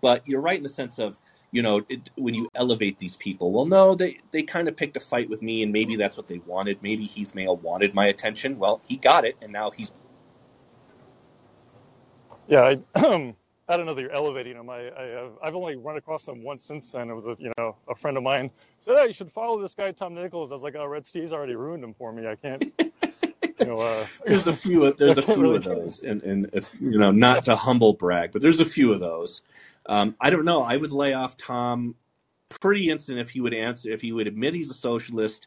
[0.00, 1.20] but you're right in the sense of
[1.52, 4.96] you know it, when you elevate these people well no they they kind of picked
[4.96, 8.06] a fight with me and maybe that's what they wanted maybe heath mayo wanted my
[8.06, 9.92] attention well he got it and now he's
[12.48, 13.34] Yeah, I,
[13.68, 14.70] I don't know that you're elevating him.
[14.70, 17.10] I, I have, I've only run across him once since then.
[17.10, 19.74] It was a, you know a friend of mine said, "Hey, you should follow this
[19.74, 22.26] guy Tom Nichols." I was like, "Oh, Red Steve's already ruined him for me.
[22.28, 22.62] I can't,
[23.58, 26.98] you know, uh, there's a few there's a few of those and and if you
[26.98, 29.42] know not to humble brag but there's a few of those
[29.86, 31.94] um, i don't know i would lay off tom
[32.48, 35.46] pretty instant if he would answer if he would admit he's a socialist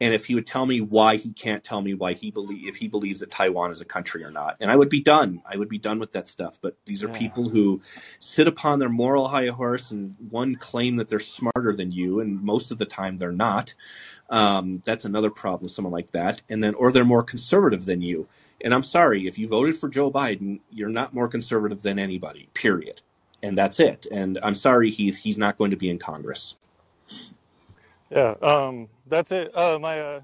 [0.00, 2.76] and if he would tell me why he can't tell me why he believe if
[2.76, 5.40] he believes that Taiwan is a country or not, and I would be done.
[5.46, 6.58] I would be done with that stuff.
[6.60, 7.18] But these are Yeah.
[7.18, 7.80] people who
[8.18, 12.42] sit upon their moral high horse and one claim that they're smarter than you, and
[12.42, 13.74] most of the time they're not.
[14.28, 16.42] Um, that's another problem with someone like that.
[16.48, 18.28] And then, or they're more conservative than you.
[18.62, 22.48] And I'm sorry, if you voted for Joe Biden, you're not more conservative than anybody.
[22.54, 23.02] Period.
[23.42, 24.06] And that's it.
[24.10, 26.56] And I'm sorry, Heath, he's not going to be in Congress.
[28.10, 29.56] Yeah, um, that's it.
[29.56, 30.20] Uh, my, uh,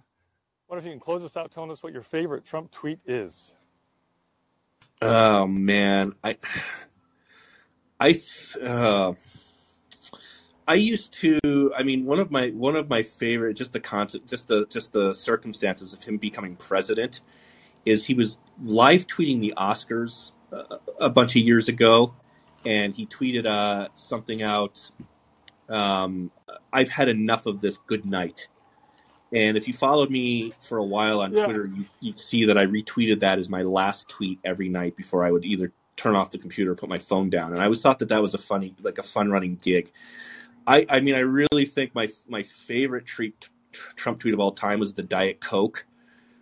[0.67, 3.55] what if you can close us out telling us what your favorite Trump tweet is?
[5.01, 6.37] Oh man, I,
[7.99, 8.15] I,
[8.65, 9.15] uh,
[10.67, 11.73] I used to.
[11.77, 14.93] I mean, one of my one of my favorite, just the concept, just the just
[14.93, 17.21] the circumstances of him becoming president,
[17.85, 22.15] is he was live tweeting the Oscars a, a bunch of years ago,
[22.65, 24.91] and he tweeted uh, something out.
[25.69, 26.31] Um,
[26.73, 27.77] I've had enough of this.
[27.77, 28.49] Good night.
[29.33, 31.45] And if you followed me for a while on Yeah.
[31.45, 35.25] Twitter, you, you'd see that I retweeted that as my last tweet every night before
[35.25, 37.53] I would either turn off the computer or put my phone down.
[37.53, 39.91] And I always thought that that was a funny, like a fun running gig.
[40.67, 43.49] I, I mean, I really think my my favorite treat,
[43.97, 45.87] Trump tweet of all time was the Diet Coke,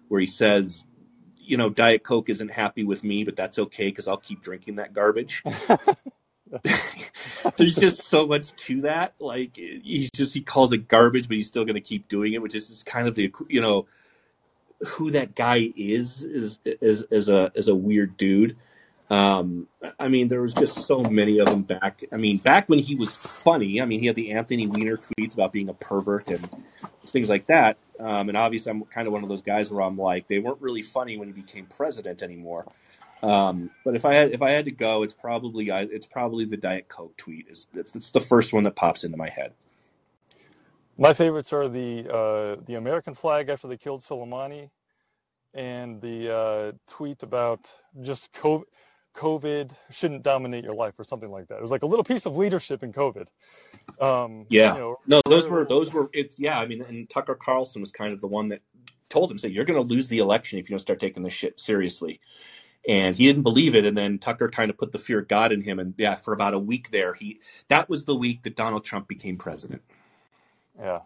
[0.08, 0.84] where he says,
[1.38, 4.76] you know, Diet Coke isn't happy with me, but that's okay because I'll keep drinking
[4.76, 5.42] that garbage.
[7.56, 9.14] There's just so much to that.
[9.18, 12.42] Like he's just he calls it garbage, but he's still going to keep doing it,
[12.42, 13.86] which is just kind of the you know
[14.86, 18.56] who that guy is is is is a is a weird dude.
[19.10, 19.66] Um,
[19.98, 22.04] I mean, there was just so many of them back.
[22.12, 23.80] I mean, back when he was funny.
[23.80, 26.48] I mean, he had the Anthony Weiner tweets about being a pervert and
[27.06, 27.76] things like that.
[27.98, 30.60] Um, and obviously, I'm kind of one of those guys where I'm like, they weren't
[30.60, 32.66] really funny when he became president anymore.
[33.22, 36.44] Um, but if I had if I had to go, it's probably I, it's probably
[36.44, 37.46] the Diet Coke tweet.
[37.48, 39.52] It's, it's it's the first one that pops into my head.
[40.96, 44.70] My favorites are the uh, the American flag after they killed Soleimani,
[45.54, 47.70] and the uh, tweet about
[48.02, 48.64] just COVID,
[49.14, 51.56] COVID shouldn't dominate your life or something like that.
[51.56, 53.26] It was like a little piece of leadership in COVID.
[54.00, 56.58] Um, Yeah, you know, no, those were those were it's yeah.
[56.58, 58.60] I mean, and Tucker Carlson was kind of the one that
[59.10, 61.34] told him, "Say you're going to lose the election if you don't start taking this
[61.34, 62.20] shit seriously."
[62.88, 65.52] And he didn't believe it, and then Tucker kind of put the fear of God
[65.52, 68.56] in him, and yeah, for about a week there, he that was the week that
[68.56, 69.82] Donald Trump became president.
[70.80, 71.00] Yeah,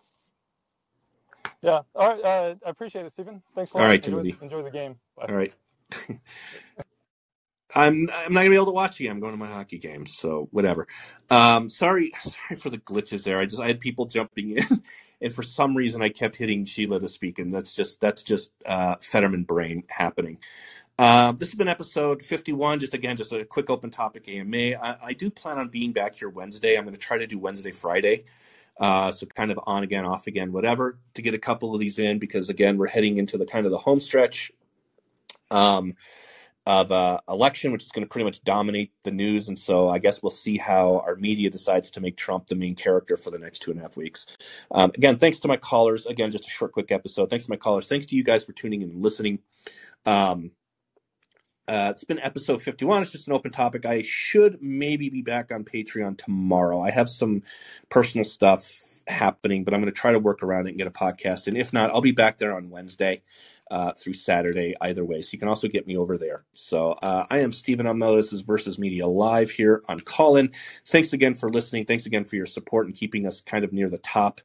[1.62, 1.82] yeah.
[1.94, 3.42] All right, uh, I appreciate it, Stephen.
[3.55, 3.88] Thanks a lot.
[3.88, 4.40] right, Enjoy, Timothy.
[4.42, 4.96] enjoy the game.
[5.16, 5.28] Bye.
[5.28, 5.55] All right.
[7.74, 9.12] I'm I'm not gonna be able to watch again.
[9.12, 10.88] I'm going to my hockey game, so whatever.
[11.30, 13.38] Um, sorry, sorry for the glitches there.
[13.38, 14.64] I just I had people jumping in,
[15.22, 18.52] and for some reason I kept hitting Sheila to speak, and that's just that's just
[18.66, 20.38] uh, Fetterman brain happening.
[20.99, 22.81] Um, this has been episode 51.
[22.81, 24.77] Just again, just a quick open topic AMA.
[24.81, 26.77] I, I do plan on being back here Wednesday.
[26.77, 28.25] I'm going to try to do Wednesday, Friday.
[28.79, 31.99] Uh, so kind of on again, off again, whatever, to get a couple of these
[31.99, 34.53] in because again, we're heading into the kind of the home stretch.
[35.51, 35.95] Um,
[36.66, 39.49] of uh, election, which is going to pretty much dominate the news.
[39.49, 42.75] And so I guess we'll see how our media decides to make Trump the main
[42.75, 44.25] character for the next two and a half weeks.
[44.71, 46.07] Um, again, thanks to my callers.
[46.07, 47.29] Again, just a short, quick episode.
[47.29, 47.87] Thanks to my callers.
[47.87, 49.41] Thanks to you guys for tuning in and listening.
[50.07, 50.53] Um,
[51.66, 53.03] uh, it's been episode 51.
[53.03, 53.86] It's just an open topic.
[53.86, 56.81] I should maybe be back on Patreon tomorrow.
[56.81, 57.43] I have some
[57.89, 60.91] personal stuff happening, but I'm going to try to work around it and get a
[60.91, 61.47] podcast.
[61.47, 63.23] And if not, I'll be back there on Wednesday
[63.70, 65.23] uh, through Saturday, either way.
[65.23, 66.45] So you can also get me over there.
[66.53, 67.95] So uh, I am Stephen L.
[67.95, 68.16] Miller.
[68.16, 70.51] This is Versus Media Live here on Callin.
[70.86, 71.86] Thanks again for listening.
[71.86, 74.41] Thanks again for your support and keeping us kind of near the top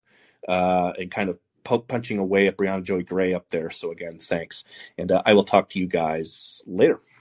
[0.48, 3.72] uh, and kind of punching away at Briahna Joy Gray up there.
[3.72, 4.64] So again, thanks.
[4.98, 6.99] And uh, I will talk to you guys later.